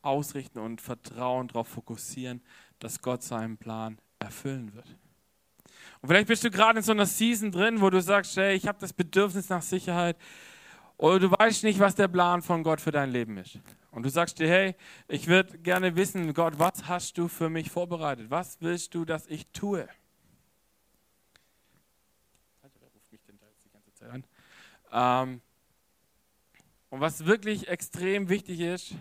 ausrichten 0.01 0.59
und 0.59 0.81
vertrauen, 0.81 1.47
darauf 1.47 1.69
fokussieren, 1.69 2.41
dass 2.79 3.01
Gott 3.01 3.23
seinen 3.23 3.55
Plan 3.55 3.97
erfüllen 4.19 4.73
wird. 4.75 4.97
Und 6.01 6.09
vielleicht 6.09 6.27
bist 6.27 6.43
du 6.43 6.51
gerade 6.51 6.79
in 6.79 6.83
so 6.83 6.91
einer 6.91 7.05
Season 7.05 7.49
drin, 7.49 7.79
wo 7.79 7.89
du 7.89 8.01
sagst, 8.01 8.35
hey, 8.35 8.57
ich 8.57 8.67
habe 8.67 8.79
das 8.81 8.91
Bedürfnis 8.91 9.47
nach 9.47 9.61
Sicherheit 9.61 10.17
oder 10.97 11.19
du 11.21 11.31
weißt 11.31 11.63
nicht, 11.63 11.79
was 11.79 11.95
der 11.95 12.09
Plan 12.09 12.41
von 12.41 12.61
Gott 12.61 12.81
für 12.81 12.91
dein 12.91 13.09
Leben 13.09 13.37
ist. 13.37 13.57
Und 13.91 14.03
du 14.03 14.09
sagst 14.09 14.37
dir, 14.39 14.49
hey, 14.49 14.75
ich 15.07 15.27
würde 15.27 15.59
gerne 15.59 15.95
wissen, 15.95 16.33
Gott, 16.33 16.59
was 16.59 16.89
hast 16.89 17.17
du 17.17 17.29
für 17.29 17.49
mich 17.49 17.71
vorbereitet? 17.71 18.29
Was 18.29 18.57
willst 18.59 18.93
du, 18.93 19.05
dass 19.05 19.27
ich 19.27 19.47
tue? 19.53 19.87
Ähm, 24.11 24.23
und 24.93 25.41
was 26.91 27.25
wirklich 27.25 27.67
extrem 27.67 28.29
wichtig 28.29 28.59
ist, 28.59 28.93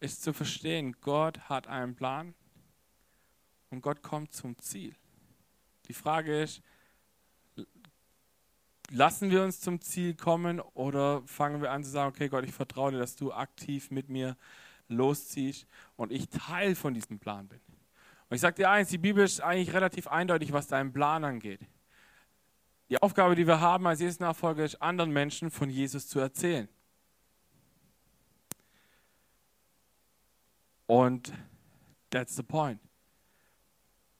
ist 0.00 0.22
zu 0.22 0.32
verstehen, 0.32 0.96
Gott 1.02 1.38
hat 1.50 1.66
einen 1.66 1.94
Plan 1.94 2.34
und 3.68 3.82
Gott 3.82 4.02
kommt 4.02 4.32
zum 4.32 4.58
Ziel. 4.58 4.94
Die 5.88 5.92
Frage 5.92 6.42
ist, 6.42 6.62
lassen 8.90 9.30
wir 9.30 9.42
uns 9.42 9.60
zum 9.60 9.82
Ziel 9.82 10.14
kommen 10.14 10.60
oder 10.60 11.22
fangen 11.26 11.60
wir 11.60 11.70
an 11.70 11.84
zu 11.84 11.90
sagen, 11.90 12.08
okay 12.14 12.28
Gott, 12.28 12.44
ich 12.44 12.54
vertraue 12.54 12.92
dir, 12.92 12.98
dass 12.98 13.16
du 13.16 13.32
aktiv 13.32 13.90
mit 13.90 14.08
mir 14.08 14.36
losziehst 14.88 15.66
und 15.96 16.10
ich 16.10 16.30
Teil 16.30 16.74
von 16.74 16.94
diesem 16.94 17.18
Plan 17.18 17.48
bin. 17.48 17.60
Und 18.30 18.36
ich 18.36 18.40
sage 18.40 18.56
dir 18.56 18.70
eins, 18.70 18.88
die 18.88 18.98
Bibel 18.98 19.22
ist 19.22 19.42
eigentlich 19.42 19.74
relativ 19.74 20.06
eindeutig, 20.08 20.52
was 20.52 20.68
deinen 20.68 20.92
Plan 20.92 21.22
angeht. 21.22 21.60
Die 22.92 23.00
Aufgabe, 23.00 23.34
die 23.34 23.46
wir 23.46 23.58
haben 23.58 23.86
als 23.86 24.00
Jesus-Nachfolger, 24.00 24.66
ist, 24.66 24.82
anderen 24.82 25.12
Menschen 25.12 25.50
von 25.50 25.70
Jesus 25.70 26.08
zu 26.08 26.20
erzählen. 26.20 26.68
Und 30.84 31.32
that's 32.10 32.36
the 32.36 32.42
point. 32.42 32.78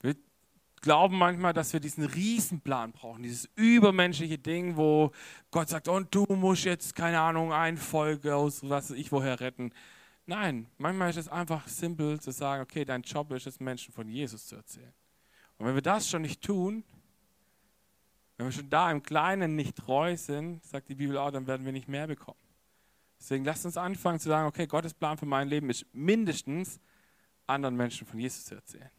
Wir 0.01 0.17
glauben 0.81 1.19
manchmal, 1.19 1.53
dass 1.53 1.75
wir 1.75 1.81
diesen 1.81 2.07
Riesenplan 2.07 2.93
brauchen, 2.93 3.23
dieses 3.23 3.47
übermenschliche 3.57 4.39
Ding, 4.39 4.79
wo 4.79 5.13
Gott 5.51 5.69
sagt, 5.69 5.89
und 5.89 6.15
du 6.15 6.25
musst 6.31 6.65
jetzt, 6.65 6.95
keine 6.95 7.21
Ahnung, 7.21 7.53
ein 7.53 7.77
Volk 7.77 8.25
aus 8.25 8.67
was 8.67 8.91
ich 8.91 9.13
woher 9.13 9.39
retten. 9.41 9.75
Nein, 10.25 10.67
manchmal 10.79 11.11
ist 11.11 11.19
es 11.19 11.29
einfach 11.29 11.69
simpel 11.69 12.21
zu 12.21 12.31
sagen, 12.31 12.63
okay, 12.63 12.87
dein 12.87 13.03
Job 13.03 13.33
ist 13.33 13.47
es, 13.47 13.61
Menschen 13.61 13.93
von 13.93 14.09
Jesus 14.09 14.47
zu 14.47 14.57
erzählen. 14.57 14.95
Und 15.59 15.67
wenn 15.67 15.75
wir 15.75 15.83
das 15.83 16.09
schon 16.09 16.23
nicht 16.23 16.41
tun, 16.41 16.85
wenn 18.43 18.49
wir 18.49 18.53
schon 18.53 18.71
da 18.71 18.91
im 18.91 19.05
Kleinen 19.05 19.55
nicht 19.55 19.77
treu 19.77 20.17
sind, 20.17 20.65
sagt 20.65 20.89
die 20.89 20.97
Bibel 20.97 21.17
auch, 21.17 21.31
dann 21.31 21.47
werden 21.47 21.65
wir 21.65 21.71
nicht 21.71 21.87
mehr 21.87 22.09
bekommen. 22.09 22.41
Deswegen 23.17 23.45
lasst 23.45 23.65
uns 23.65 23.77
anfangen 23.77 24.19
zu 24.19 24.29
sagen, 24.29 24.49
okay, 24.49 24.67
Gottes 24.67 24.95
Plan 24.95 25.17
für 25.17 25.27
mein 25.27 25.47
Leben 25.47 25.71
ist 25.71 25.87
mindestens 25.93 26.81
anderen 27.47 27.77
Menschen 27.77 28.05
von 28.05 28.19
Jesus 28.19 28.47
zu 28.47 28.57
erzählen. 28.57 28.91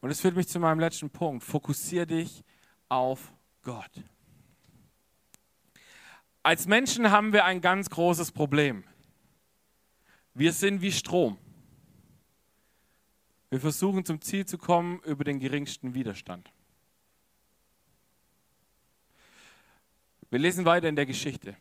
Und 0.00 0.10
das 0.10 0.20
führt 0.20 0.36
mich 0.36 0.46
zu 0.46 0.60
meinem 0.60 0.78
letzten 0.78 1.10
Punkt. 1.10 1.42
Fokussiere 1.42 2.06
dich 2.06 2.44
auf 2.88 3.32
Gott. 3.62 3.90
Als 6.44 6.68
Menschen 6.68 7.10
haben 7.10 7.32
wir 7.32 7.44
ein 7.46 7.60
ganz 7.60 7.90
großes 7.90 8.30
Problem. 8.30 8.84
Wir 10.34 10.52
sind 10.52 10.82
wie 10.82 10.92
Strom. 10.92 11.36
Wir 13.50 13.58
versuchen 13.58 14.04
zum 14.04 14.20
Ziel 14.20 14.46
zu 14.46 14.56
kommen 14.56 15.00
über 15.00 15.24
den 15.24 15.40
geringsten 15.40 15.94
Widerstand. 15.94 16.53
Wir 20.34 20.40
lesen 20.40 20.64
weiter 20.64 20.88
in 20.88 20.96
der 20.96 21.06
Geschichte. 21.06 21.54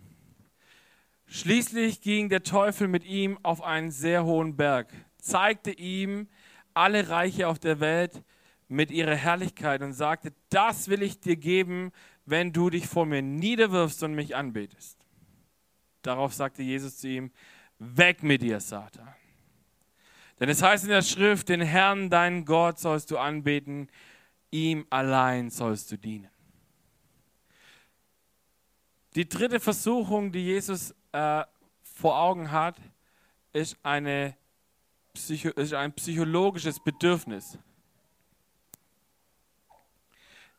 Schließlich 1.27 2.01
ging 2.01 2.29
der 2.29 2.41
Teufel 2.41 2.87
mit 2.87 3.03
ihm 3.05 3.37
auf 3.43 3.61
einen 3.61 3.91
sehr 3.91 4.25
hohen 4.25 4.55
Berg, 4.55 4.91
zeigte 5.19 5.69
ihm 5.69 6.27
alle 6.73 7.07
Reiche 7.09 7.47
auf 7.47 7.59
der 7.59 7.79
Welt 7.79 8.23
mit 8.69 8.89
ihrer 8.89 9.13
Herrlichkeit 9.13 9.83
und 9.83 9.93
sagte, 9.93 10.33
das 10.49 10.87
will 10.87 11.03
ich 11.03 11.19
dir 11.19 11.35
geben, 11.35 11.91
wenn 12.25 12.51
du 12.51 12.71
dich 12.71 12.87
vor 12.87 13.05
mir 13.05 13.21
niederwirfst 13.21 14.01
und 14.01 14.15
mich 14.15 14.35
anbetest. 14.35 14.97
Darauf 16.01 16.33
sagte 16.33 16.63
Jesus 16.63 16.97
zu 16.97 17.07
ihm, 17.07 17.31
weg 17.77 18.23
mit 18.23 18.41
dir, 18.41 18.59
Satan. 18.59 19.13
Denn 20.39 20.49
es 20.49 20.63
heißt 20.63 20.85
in 20.85 20.89
der 20.89 21.03
Schrift, 21.03 21.49
den 21.49 21.61
Herrn, 21.61 22.09
deinen 22.09 22.43
Gott, 22.43 22.79
sollst 22.79 23.11
du 23.11 23.19
anbeten, 23.19 23.87
ihm 24.49 24.87
allein 24.89 25.51
sollst 25.51 25.91
du 25.91 25.97
dienen. 25.99 26.32
Die 29.15 29.27
dritte 29.29 29.59
Versuchung, 29.59 30.31
die 30.31 30.45
Jesus 30.45 30.93
äh, 31.11 31.43
vor 31.83 32.19
Augen 32.19 32.51
hat, 32.51 32.75
ist, 33.51 33.77
eine 33.83 34.35
Psycho 35.13 35.49
ist 35.49 35.73
ein 35.73 35.93
psychologisches 35.93 36.79
Bedürfnis. 36.79 37.59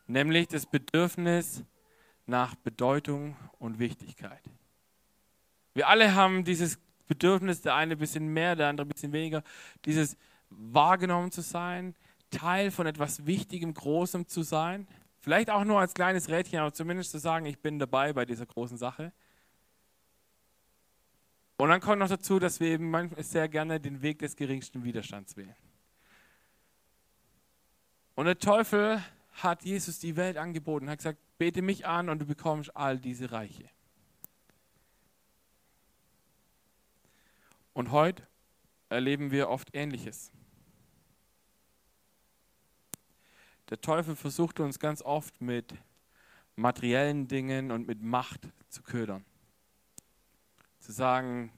Nämlich 0.07 0.47
das 0.47 0.65
Bedürfnis 0.65 1.63
nach 2.25 2.55
Bedeutung 2.55 3.35
und 3.59 3.79
Wichtigkeit. 3.79 4.41
Wir 5.73 5.89
alle 5.89 6.15
haben 6.15 6.45
dieses 6.45 6.79
Bedürfnis, 7.07 7.61
der 7.61 7.75
eine 7.75 7.93
ein 7.93 7.99
bisschen 7.99 8.27
mehr, 8.27 8.55
der 8.55 8.69
andere 8.69 8.87
ein 8.87 8.89
bisschen 8.89 9.11
weniger. 9.11 9.43
Dieses 9.83 10.15
wahrgenommen 10.49 11.31
zu 11.31 11.41
sein, 11.41 11.95
Teil 12.31 12.71
von 12.71 12.87
etwas 12.87 13.25
Wichtigem, 13.25 13.73
Großem 13.73 14.27
zu 14.27 14.41
sein. 14.41 14.87
Vielleicht 15.25 15.49
auch 15.49 15.63
nur 15.63 15.79
als 15.79 15.95
kleines 15.95 16.29
Rädchen, 16.29 16.59
aber 16.59 16.71
zumindest 16.71 17.09
zu 17.09 17.17
sagen, 17.17 17.47
ich 17.47 17.57
bin 17.57 17.79
dabei 17.79 18.13
bei 18.13 18.25
dieser 18.25 18.45
großen 18.45 18.77
Sache. 18.77 19.11
Und 21.57 21.69
dann 21.69 21.81
kommt 21.81 21.97
noch 21.97 22.09
dazu, 22.09 22.37
dass 22.37 22.59
wir 22.59 22.67
eben 22.67 22.91
manchmal 22.91 23.23
sehr 23.23 23.49
gerne 23.49 23.79
den 23.79 24.03
Weg 24.03 24.19
des 24.19 24.35
geringsten 24.35 24.83
Widerstands 24.83 25.35
wählen. 25.35 25.55
Und 28.13 28.25
der 28.25 28.37
Teufel 28.37 29.03
hat 29.31 29.63
Jesus 29.63 29.97
die 29.97 30.15
Welt 30.15 30.37
angeboten, 30.37 30.91
hat 30.91 30.99
gesagt, 30.99 31.17
bete 31.39 31.63
mich 31.63 31.87
an 31.87 32.09
und 32.09 32.19
du 32.19 32.27
bekommst 32.27 32.77
all 32.77 32.99
diese 32.99 33.31
Reiche. 33.31 33.67
Und 37.73 37.89
heute 37.89 38.21
erleben 38.89 39.31
wir 39.31 39.49
oft 39.49 39.73
Ähnliches. 39.73 40.31
Der 43.69 43.81
Teufel 43.81 44.15
versucht 44.15 44.59
uns 44.59 44.79
ganz 44.79 45.01
oft 45.01 45.41
mit 45.41 45.73
materiellen 46.55 47.27
Dingen 47.27 47.71
und 47.71 47.87
mit 47.87 48.01
Macht 48.01 48.47
zu 48.69 48.83
ködern. 48.83 49.25
Zu 50.79 50.91
sagen, 50.91 51.51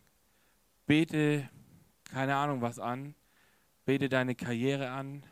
bete 0.85 1.49
keine 2.11 2.35
Ahnung 2.35 2.61
was 2.61 2.79
an, 2.79 3.15
bete 3.85 4.09
deine 4.09 4.35
Karriere 4.35 4.89
an 4.89 5.23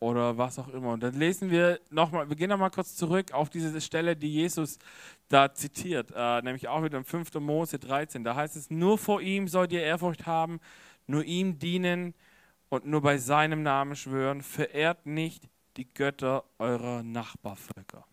oder 0.00 0.38
was 0.38 0.58
auch 0.58 0.68
immer. 0.68 0.92
Und 0.92 1.02
dann 1.02 1.14
lesen 1.14 1.50
wir 1.50 1.80
nochmal, 1.90 2.28
wir 2.28 2.36
gehen 2.36 2.50
nochmal 2.50 2.70
kurz 2.70 2.96
zurück 2.96 3.32
auf 3.32 3.50
diese 3.50 3.80
Stelle, 3.80 4.16
die 4.16 4.32
Jesus 4.32 4.78
da 5.28 5.52
zitiert, 5.52 6.12
äh, 6.14 6.42
nämlich 6.42 6.68
auch 6.68 6.82
wieder 6.82 6.98
im 6.98 7.04
5. 7.04 7.34
Mose 7.34 7.78
13. 7.78 8.24
Da 8.24 8.34
heißt 8.34 8.56
es, 8.56 8.70
nur 8.70 8.98
vor 8.98 9.20
ihm 9.20 9.48
sollt 9.48 9.72
ihr 9.72 9.82
Ehrfurcht 9.82 10.26
haben, 10.26 10.60
nur 11.06 11.24
ihm 11.24 11.58
dienen 11.58 12.14
und 12.68 12.86
nur 12.86 13.02
bei 13.02 13.18
seinem 13.18 13.62
Namen 13.62 13.96
schwören, 13.96 14.42
verehrt 14.42 15.06
nicht 15.06 15.48
die 15.78 15.86
Götter 15.94 16.44
eurer 16.58 17.04
Nachbarvölker. 17.04 18.04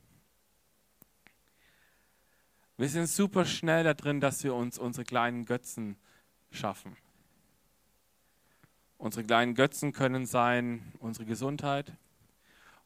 Wir 2.78 2.90
sind 2.90 3.08
super 3.08 3.44
schnell 3.44 3.84
da 3.84 3.96
drin, 3.96 4.22
dass 4.22 4.44
wir 4.44 4.54
uns 4.54 4.78
unsere 4.78 5.04
kleinen 5.04 5.46
Götzen 5.46 5.98
schaffen. 6.52 6.96
Unsere 9.00 9.26
kleinen 9.26 9.56
Götzen 9.56 9.94
können 9.94 10.28
sein 10.28 10.94
unsere 11.00 11.26
Gesundheit. 11.26 11.92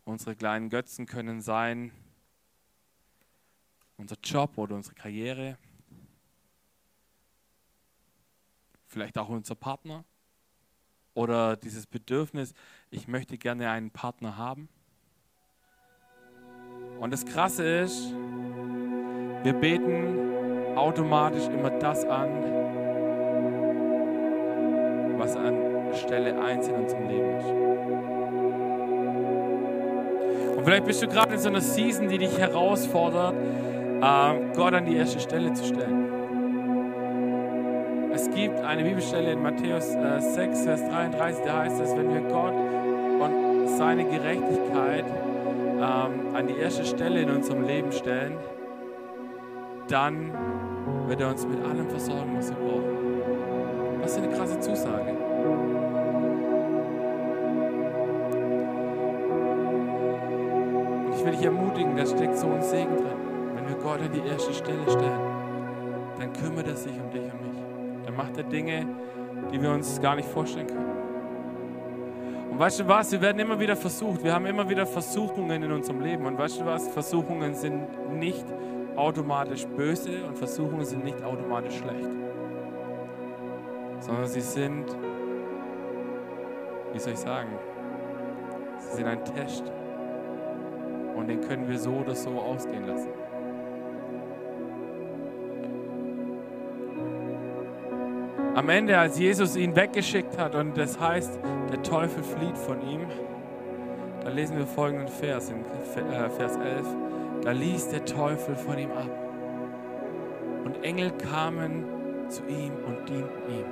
Unsere 0.06 0.38
kleinen 0.38 0.70
Götzen 0.70 1.06
können 1.08 1.42
sein 1.42 1.92
unser 3.98 4.16
Job 4.24 4.58
oder 4.58 4.76
unsere 4.76 4.96
Karriere. 4.96 5.58
Vielleicht 8.88 9.18
auch 9.18 9.28
unser 9.28 9.56
Partner 9.56 10.06
oder 11.20 11.58
dieses 11.58 11.86
Bedürfnis, 11.86 12.54
ich 12.92 13.10
möchte 13.10 13.38
gerne 13.38 13.70
einen 13.70 13.92
Partner 13.92 14.38
haben. 14.38 14.70
Und 17.02 17.12
das 17.12 17.26
Krasse 17.26 17.82
ist, 17.82 18.14
wir 19.44 19.52
beten 19.52 20.78
automatisch 20.78 21.46
immer 21.48 21.72
das 21.72 22.06
an, 22.06 22.30
was 25.18 25.36
an 25.36 25.94
Stelle 25.94 26.42
1 26.42 26.70
in 26.70 26.76
unserem 26.76 27.08
Leben 27.10 27.38
ist. 27.38 27.48
Und 30.56 30.64
vielleicht 30.64 30.86
bist 30.86 31.02
du 31.02 31.08
gerade 31.08 31.34
in 31.34 31.40
so 31.40 31.50
einer 31.50 31.60
Season, 31.60 32.08
die 32.08 32.20
dich 32.20 32.38
herausfordert, 32.38 33.36
ähm, 33.36 34.54
Gott 34.54 34.74
an 34.74 34.86
die 34.86 34.96
erste 34.96 35.20
Stelle 35.20 35.52
zu 35.52 35.66
stellen 35.66 36.09
gibt 38.36 38.60
eine 38.62 38.84
Bibelstelle 38.84 39.34
in 39.34 39.42
Matthäus 39.42 39.92
6, 39.92 40.38
äh, 40.38 40.64
Vers 40.64 40.90
33, 40.90 41.44
da 41.46 41.60
heißt 41.60 41.82
es, 41.82 41.96
wenn 41.96 42.14
wir 42.14 42.22
Gott 42.22 42.54
und 42.54 43.68
seine 43.78 44.06
Gerechtigkeit 44.06 45.06
ähm, 45.78 46.36
an 46.36 46.48
die 46.48 46.58
erste 46.58 46.86
Stelle 46.86 47.22
in 47.22 47.30
unserem 47.30 47.66
Leben 47.66 47.92
stellen, 47.92 48.38
dann 49.88 50.32
wird 51.08 51.22
er 51.22 51.30
uns 51.30 51.46
mit 51.48 51.64
allem 51.64 51.90
versorgen, 51.90 52.36
was 52.38 52.50
wir 52.50 52.58
brauchen. 52.58 54.02
Was 54.02 54.16
für 54.16 54.24
eine 54.24 54.34
krasse 54.34 54.60
Zusage. 54.60 55.12
Und 61.06 61.14
ich 61.16 61.26
will 61.26 61.32
dich 61.32 61.44
ermutigen, 61.46 61.96
da 61.98 62.06
steckt 62.06 62.38
so 62.38 62.48
ein 62.48 62.62
Segen 62.62 62.96
drin. 62.96 63.18
Wenn 63.56 63.68
wir 63.68 63.76
Gott 63.76 64.00
an 64.02 64.12
die 64.14 64.28
erste 64.28 64.54
Stelle 64.54 64.84
stellen, 64.88 65.20
dann 66.20 66.34
kümmert 66.34 66.68
er 66.68 66.76
sich 66.76 66.94
um 66.94 67.10
dich 67.12 67.24
und 67.24 67.42
mich 67.42 67.49
macht 68.20 68.36
er 68.36 68.44
Dinge, 68.44 68.86
die 69.50 69.62
wir 69.62 69.72
uns 69.72 70.02
gar 70.02 70.18
nicht 70.18 70.28
vorstellen 70.28 70.68
können. 70.68 70.92
Und 72.52 72.60
weißt 72.60 72.82
du 72.82 72.88
was, 72.90 73.14
wir 73.14 73.22
werden 73.22 73.40
immer 73.40 73.58
wieder 73.58 73.78
versucht, 73.78 74.22
wir 74.26 74.34
haben 74.34 74.46
immer 74.46 74.68
wieder 74.68 74.86
Versuchungen 74.86 75.64
in 75.64 75.72
unserem 75.72 76.02
Leben. 76.02 76.26
Und 76.26 76.38
weißt 76.38 76.60
du 76.60 76.66
was, 76.66 76.90
Versuchungen 76.90 77.56
sind 77.56 77.88
nicht 78.12 78.46
automatisch 78.98 79.66
böse 79.68 80.26
und 80.28 80.38
Versuchungen 80.38 80.84
sind 80.84 81.06
nicht 81.06 81.24
automatisch 81.24 81.78
schlecht. 81.78 82.10
Sondern 84.02 84.28
sie 84.28 84.42
sind, 84.42 84.86
wie 86.92 87.00
soll 87.00 87.14
ich 87.14 87.20
sagen, 87.20 87.52
sie 88.80 88.98
sind 88.98 89.08
ein 89.08 89.24
Test. 89.24 89.64
Und 91.16 91.28
den 91.28 91.40
können 91.40 91.70
wir 91.70 91.80
so 91.80 91.92
oder 91.92 92.16
so 92.16 92.32
ausgehen 92.32 92.86
lassen. 92.86 93.29
Am 98.60 98.68
Ende, 98.68 98.98
als 98.98 99.18
Jesus 99.18 99.56
ihn 99.56 99.74
weggeschickt 99.74 100.38
hat 100.38 100.54
und 100.54 100.78
das 100.78 101.00
heißt, 101.00 101.40
der 101.72 101.82
Teufel 101.82 102.22
flieht 102.22 102.58
von 102.58 102.82
ihm, 102.86 103.08
da 104.22 104.32
lesen 104.32 104.58
wir 104.58 104.68
folgenden 104.68 105.08
Vers 105.08 105.50
in 105.50 105.62
äh, 105.62 106.30
Vers 106.30 106.58
11. 106.58 106.86
Da 107.42 107.52
ließ 107.52 107.88
der 107.88 108.04
Teufel 108.04 108.58
von 108.58 108.78
ihm 108.78 108.92
ab. 108.92 109.10
Und 110.66 110.84
Engel 110.84 111.12
kamen 111.12 111.86
zu 112.28 112.44
ihm 112.48 112.74
und 112.86 113.08
dienten 113.08 113.50
ihm. 113.50 113.66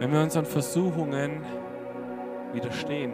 Wenn 0.00 0.12
wir 0.12 0.22
unseren 0.22 0.44
Versuchungen 0.44 1.44
widerstehen, 2.52 3.12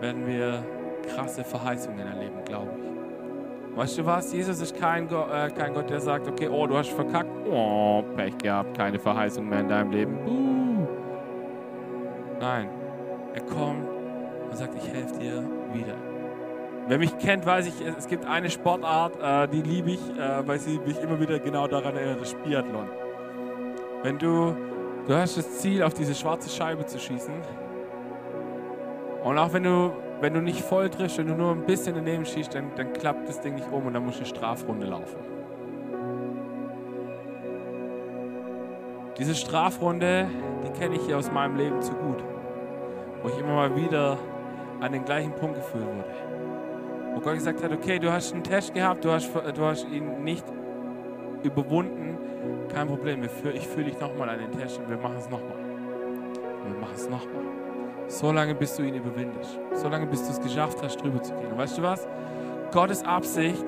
werden 0.00 0.26
wir 0.26 0.62
krasse 1.14 1.44
Verheißungen 1.44 2.06
erleben, 2.06 2.44
glaube 2.44 2.72
ich. 2.76 2.95
Weißt 3.76 3.98
du 3.98 4.06
was? 4.06 4.32
Jesus 4.32 4.58
ist 4.62 4.74
kein, 4.74 5.06
Go 5.06 5.26
äh, 5.30 5.50
kein 5.50 5.74
Gott, 5.74 5.90
der 5.90 6.00
sagt, 6.00 6.26
okay, 6.26 6.48
oh, 6.48 6.66
du 6.66 6.78
hast 6.78 6.88
verkackt. 6.88 7.28
Oh, 7.50 8.02
Pech 8.16 8.38
gehabt, 8.38 8.74
keine 8.76 8.98
Verheißung 8.98 9.46
mehr 9.46 9.60
in 9.60 9.68
deinem 9.68 9.90
Leben. 9.90 10.18
Uh. 10.26 10.86
Nein, 12.40 12.70
er 13.34 13.42
kommt 13.42 13.86
und 14.50 14.56
sagt, 14.56 14.74
ich 14.76 14.88
helfe 14.88 15.18
dir 15.18 15.44
wieder. 15.74 15.94
Wer 16.88 16.98
mich 16.98 17.18
kennt, 17.18 17.44
weiß 17.44 17.66
ich, 17.66 17.74
es 17.98 18.06
gibt 18.08 18.24
eine 18.24 18.48
Sportart, 18.48 19.20
äh, 19.20 19.46
die 19.48 19.60
liebe 19.60 19.90
ich, 19.90 20.00
äh, 20.18 20.46
weil 20.46 20.58
sie 20.58 20.78
mich 20.78 20.98
immer 21.02 21.20
wieder 21.20 21.38
genau 21.38 21.68
daran 21.68 21.96
erinnert, 21.96 22.22
das 22.22 22.32
Biathlon. 22.32 22.88
Wenn 24.02 24.18
du, 24.18 24.56
du 25.06 25.14
hast 25.14 25.36
das 25.36 25.58
Ziel, 25.58 25.82
auf 25.82 25.92
diese 25.92 26.14
schwarze 26.14 26.48
Scheibe 26.48 26.86
zu 26.86 26.98
schießen 26.98 27.34
und 29.24 29.38
auch 29.38 29.52
wenn 29.52 29.64
du 29.64 29.92
wenn 30.20 30.32
du 30.32 30.40
nicht 30.40 30.62
voll 30.62 30.88
triffst, 30.88 31.18
wenn 31.18 31.26
du 31.26 31.34
nur 31.34 31.52
ein 31.52 31.66
bisschen 31.66 31.94
daneben 31.94 32.24
schießt, 32.24 32.54
dann, 32.54 32.70
dann 32.76 32.92
klappt 32.92 33.28
das 33.28 33.40
Ding 33.40 33.54
nicht 33.54 33.70
um 33.70 33.86
und 33.86 33.94
dann 33.94 34.04
musst 34.04 34.18
du 34.18 34.24
eine 34.24 34.28
Strafrunde 34.28 34.86
laufen. 34.86 35.18
Diese 39.18 39.34
Strafrunde, 39.34 40.28
die 40.64 40.78
kenne 40.78 40.96
ich 40.96 41.02
hier 41.02 41.18
aus 41.18 41.30
meinem 41.30 41.56
Leben 41.56 41.80
zu 41.82 41.92
gut, 41.92 42.22
wo 43.22 43.28
ich 43.28 43.38
immer 43.38 43.54
mal 43.54 43.76
wieder 43.76 44.18
an 44.80 44.92
den 44.92 45.04
gleichen 45.04 45.32
Punkt 45.32 45.56
geführt 45.56 45.86
wurde. 45.86 46.04
Wo 47.14 47.20
Gott 47.20 47.34
gesagt 47.34 47.62
hat, 47.62 47.72
okay, 47.72 47.98
du 47.98 48.12
hast 48.12 48.34
einen 48.34 48.42
Test 48.42 48.74
gehabt, 48.74 49.04
du 49.04 49.10
hast, 49.10 49.30
du 49.34 49.64
hast 49.64 49.86
ihn 49.88 50.22
nicht 50.22 50.44
überwunden, 51.42 52.18
kein 52.72 52.86
Problem, 52.88 53.22
ich 53.22 53.30
führe 53.66 53.84
dich 53.84 53.98
nochmal 54.00 54.28
an 54.28 54.38
den 54.38 54.52
Test 54.52 54.78
und 54.78 54.88
wir 54.90 54.98
machen 54.98 55.16
es 55.18 55.30
nochmal. 55.30 55.56
Wir 56.64 56.80
machen 56.80 56.94
es 56.94 57.08
nochmal. 57.08 57.65
So 58.08 58.32
lange, 58.32 58.54
bis 58.54 58.76
du 58.76 58.82
ihn 58.82 58.94
überwindest. 58.94 59.58
So 59.74 59.88
lange, 59.88 60.06
bis 60.06 60.22
du 60.24 60.30
es 60.30 60.40
geschafft 60.40 60.82
hast, 60.82 60.96
drüber 60.96 61.22
zu 61.22 61.34
gehen. 61.34 61.50
Und 61.50 61.58
weißt 61.58 61.78
du 61.78 61.82
was? 61.82 62.06
Gottes 62.72 63.04
Absicht 63.04 63.64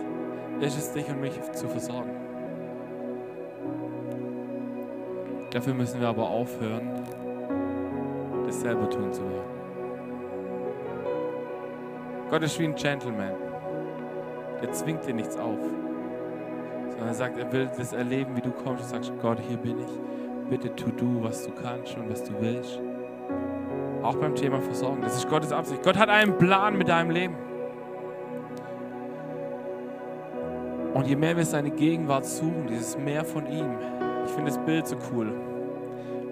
ist 0.61 0.79
es, 0.79 0.93
dich 0.93 1.09
und 1.09 1.21
mich 1.21 1.41
zu 1.53 1.69
versorgen. 1.69 2.11
Dafür 5.51 5.75
müssen 5.75 6.01
wir 6.01 6.09
aber 6.09 6.29
aufhören, 6.29 7.05
das 8.47 8.61
selber 8.61 8.89
tun 8.91 9.13
zu 9.13 9.23
wollen. 9.23 9.59
Gott 12.31 12.43
ist 12.43 12.59
wie 12.59 12.65
ein 12.65 12.75
Gentleman. 12.75 13.33
Der 14.61 14.73
zwingt 14.73 15.07
dir 15.07 15.15
nichts 15.15 15.37
auf. 15.37 15.59
Sondern 16.91 17.09
er 17.09 17.15
sagt, 17.15 17.39
er 17.39 17.51
will 17.53 17.71
das 17.77 17.93
erleben, 17.93 18.37
wie 18.37 18.43
du 18.43 18.51
kommst 18.51 18.83
und 18.85 18.89
sagst, 18.91 19.13
Gott, 19.23 19.39
hier 19.41 19.57
bin 19.57 19.79
ich. 19.79 20.51
Bitte 20.51 20.75
tu 20.75 20.91
du, 20.91 21.23
was 21.23 21.47
du 21.47 21.53
kannst 21.53 21.97
und 21.97 22.11
was 22.11 22.25
du 22.25 22.33
willst. 22.41 22.81
Auch 24.03 24.15
beim 24.17 24.35
Thema 24.35 24.61
Versorgung. 24.61 25.01
Das 25.03 25.17
ist 25.17 25.29
Gottes 25.29 25.53
Absicht. 25.53 25.83
Gott 25.83 25.97
hat 25.97 26.09
einen 26.09 26.39
Plan 26.39 26.77
mit 26.79 26.89
deinem 26.89 27.11
Leben. 27.11 27.37
Und 30.95 31.07
je 31.07 31.17
mehr 31.17 31.37
wir 31.37 31.45
seine 31.45 31.71
Gegenwart 31.71 32.27
suchen, 32.27 32.67
dieses 32.69 32.99
Meer 32.99 33.25
von 33.25 33.47
ihm, 33.47 33.77
ich 34.25 34.31
finde 34.33 34.51
das 34.51 34.59
Bild 34.59 34.87
so 34.87 34.97
cool. 35.13 35.33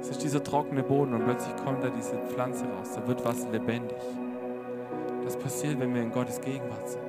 Es 0.01 0.09
ist 0.09 0.23
dieser 0.23 0.43
trockene 0.43 0.83
Boden 0.83 1.15
und 1.15 1.25
plötzlich 1.25 1.55
kommt 1.65 1.83
da 1.83 1.89
diese 1.89 2.17
Pflanze 2.29 2.65
raus, 2.65 2.93
da 2.95 3.07
wird 3.07 3.25
was 3.25 3.47
lebendig. 3.51 3.99
Das 5.25 5.37
passiert, 5.37 5.79
wenn 5.81 5.95
wir 5.95 6.03
in 6.03 6.13
Gottes 6.13 6.41
Gegenwart 6.41 6.89
sind. 6.89 7.03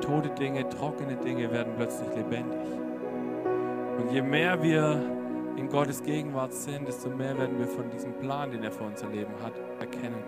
Tote 0.00 0.30
Dinge, 0.30 0.68
trockene 0.68 1.16
Dinge 1.16 1.50
werden 1.50 1.72
plötzlich 1.76 2.08
lebendig. 2.16 2.60
Und 3.98 4.10
je 4.10 4.22
mehr 4.22 4.62
wir 4.62 5.02
in 5.56 5.68
Gottes 5.68 6.02
Gegenwart 6.02 6.52
sind, 6.52 6.88
desto 6.88 7.08
mehr 7.10 7.36
werden 7.36 7.58
wir 7.58 7.66
von 7.66 7.90
diesem 7.90 8.12
Plan, 8.14 8.50
den 8.50 8.62
er 8.62 8.72
für 8.72 8.84
unser 8.84 9.08
Leben 9.08 9.32
hat, 9.42 9.52
erkennen. 9.80 10.22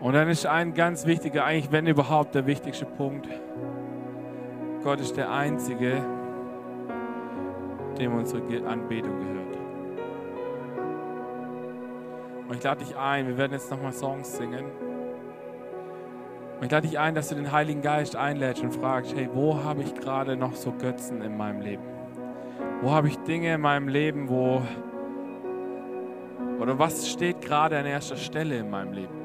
Und 0.00 0.12
dann 0.12 0.28
ist 0.28 0.46
ein 0.46 0.74
ganz 0.74 1.06
wichtiger, 1.06 1.44
eigentlich 1.44 1.72
wenn 1.72 1.86
überhaupt 1.86 2.34
der 2.34 2.46
wichtigste 2.46 2.84
Punkt, 2.84 3.26
Gott 4.82 5.00
ist 5.00 5.16
der 5.16 5.32
Einzige, 5.32 6.04
dem 7.98 8.14
unsere 8.14 8.42
Anbetung 8.66 9.18
gehört. 9.18 9.56
Und 12.48 12.56
ich 12.56 12.62
lade 12.62 12.84
dich 12.84 12.94
ein, 12.96 13.26
wir 13.26 13.38
werden 13.38 13.52
jetzt 13.52 13.70
nochmal 13.70 13.92
Songs 13.92 14.36
singen. 14.36 14.66
Und 16.58 16.66
ich 16.66 16.70
lade 16.70 16.86
dich 16.86 16.98
ein, 16.98 17.14
dass 17.14 17.28
du 17.28 17.34
den 17.34 17.52
Heiligen 17.52 17.82
Geist 17.82 18.16
einlädst 18.16 18.62
und 18.62 18.72
fragst, 18.72 19.14
hey, 19.14 19.28
wo 19.32 19.62
habe 19.62 19.82
ich 19.82 19.94
gerade 19.94 20.36
noch 20.36 20.54
so 20.54 20.72
Götzen 20.72 21.20
in 21.20 21.36
meinem 21.36 21.60
Leben? 21.60 21.82
Wo 22.80 22.92
habe 22.92 23.08
ich 23.08 23.16
Dinge 23.18 23.54
in 23.54 23.60
meinem 23.60 23.88
Leben, 23.88 24.28
wo... 24.28 24.62
Oder 26.60 26.78
was 26.78 27.08
steht 27.08 27.40
gerade 27.40 27.76
an 27.78 27.86
erster 27.86 28.16
Stelle 28.16 28.56
in 28.56 28.70
meinem 28.70 28.92
Leben? 28.92 29.24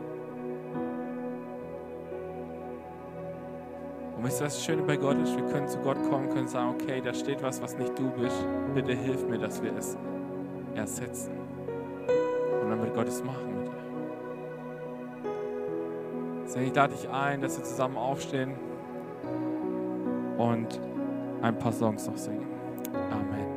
Und 4.17 4.25
wisst 4.25 4.41
ihr, 4.41 4.45
was 4.47 4.55
das 4.55 4.65
Schöne 4.65 4.81
bei 4.81 4.97
Gott 4.97 5.17
ist? 5.21 5.33
Wir 5.37 5.45
können 5.45 5.67
zu 5.67 5.77
Gott 5.79 5.97
kommen, 6.09 6.29
können 6.29 6.47
sagen, 6.47 6.75
okay, 6.75 6.99
da 7.01 7.13
steht 7.13 7.41
was, 7.41 7.61
was 7.61 7.77
nicht 7.77 7.97
du 7.97 8.09
bist. 8.11 8.45
Bitte 8.73 8.93
hilf 8.93 9.25
mir, 9.25 9.37
dass 9.37 9.63
wir 9.63 9.73
es 9.77 9.97
ersetzen. 10.75 11.31
Und 12.61 12.69
dann 12.69 12.81
wird 12.81 12.93
Gott 12.93 13.07
es 13.07 13.23
machen 13.23 13.63
mit. 13.63 13.68
Deswegen 16.49 16.65
ich 16.65 16.75
lade 16.75 16.95
dich 16.95 17.07
ein, 17.07 17.41
dass 17.41 17.59
wir 17.59 17.63
zusammen 17.63 17.95
aufstehen 17.95 18.55
und 20.39 20.79
ein 21.43 21.59
paar 21.59 21.71
Songs 21.71 22.07
noch 22.07 22.17
singen. 22.17 22.47
Amen. 23.11 23.48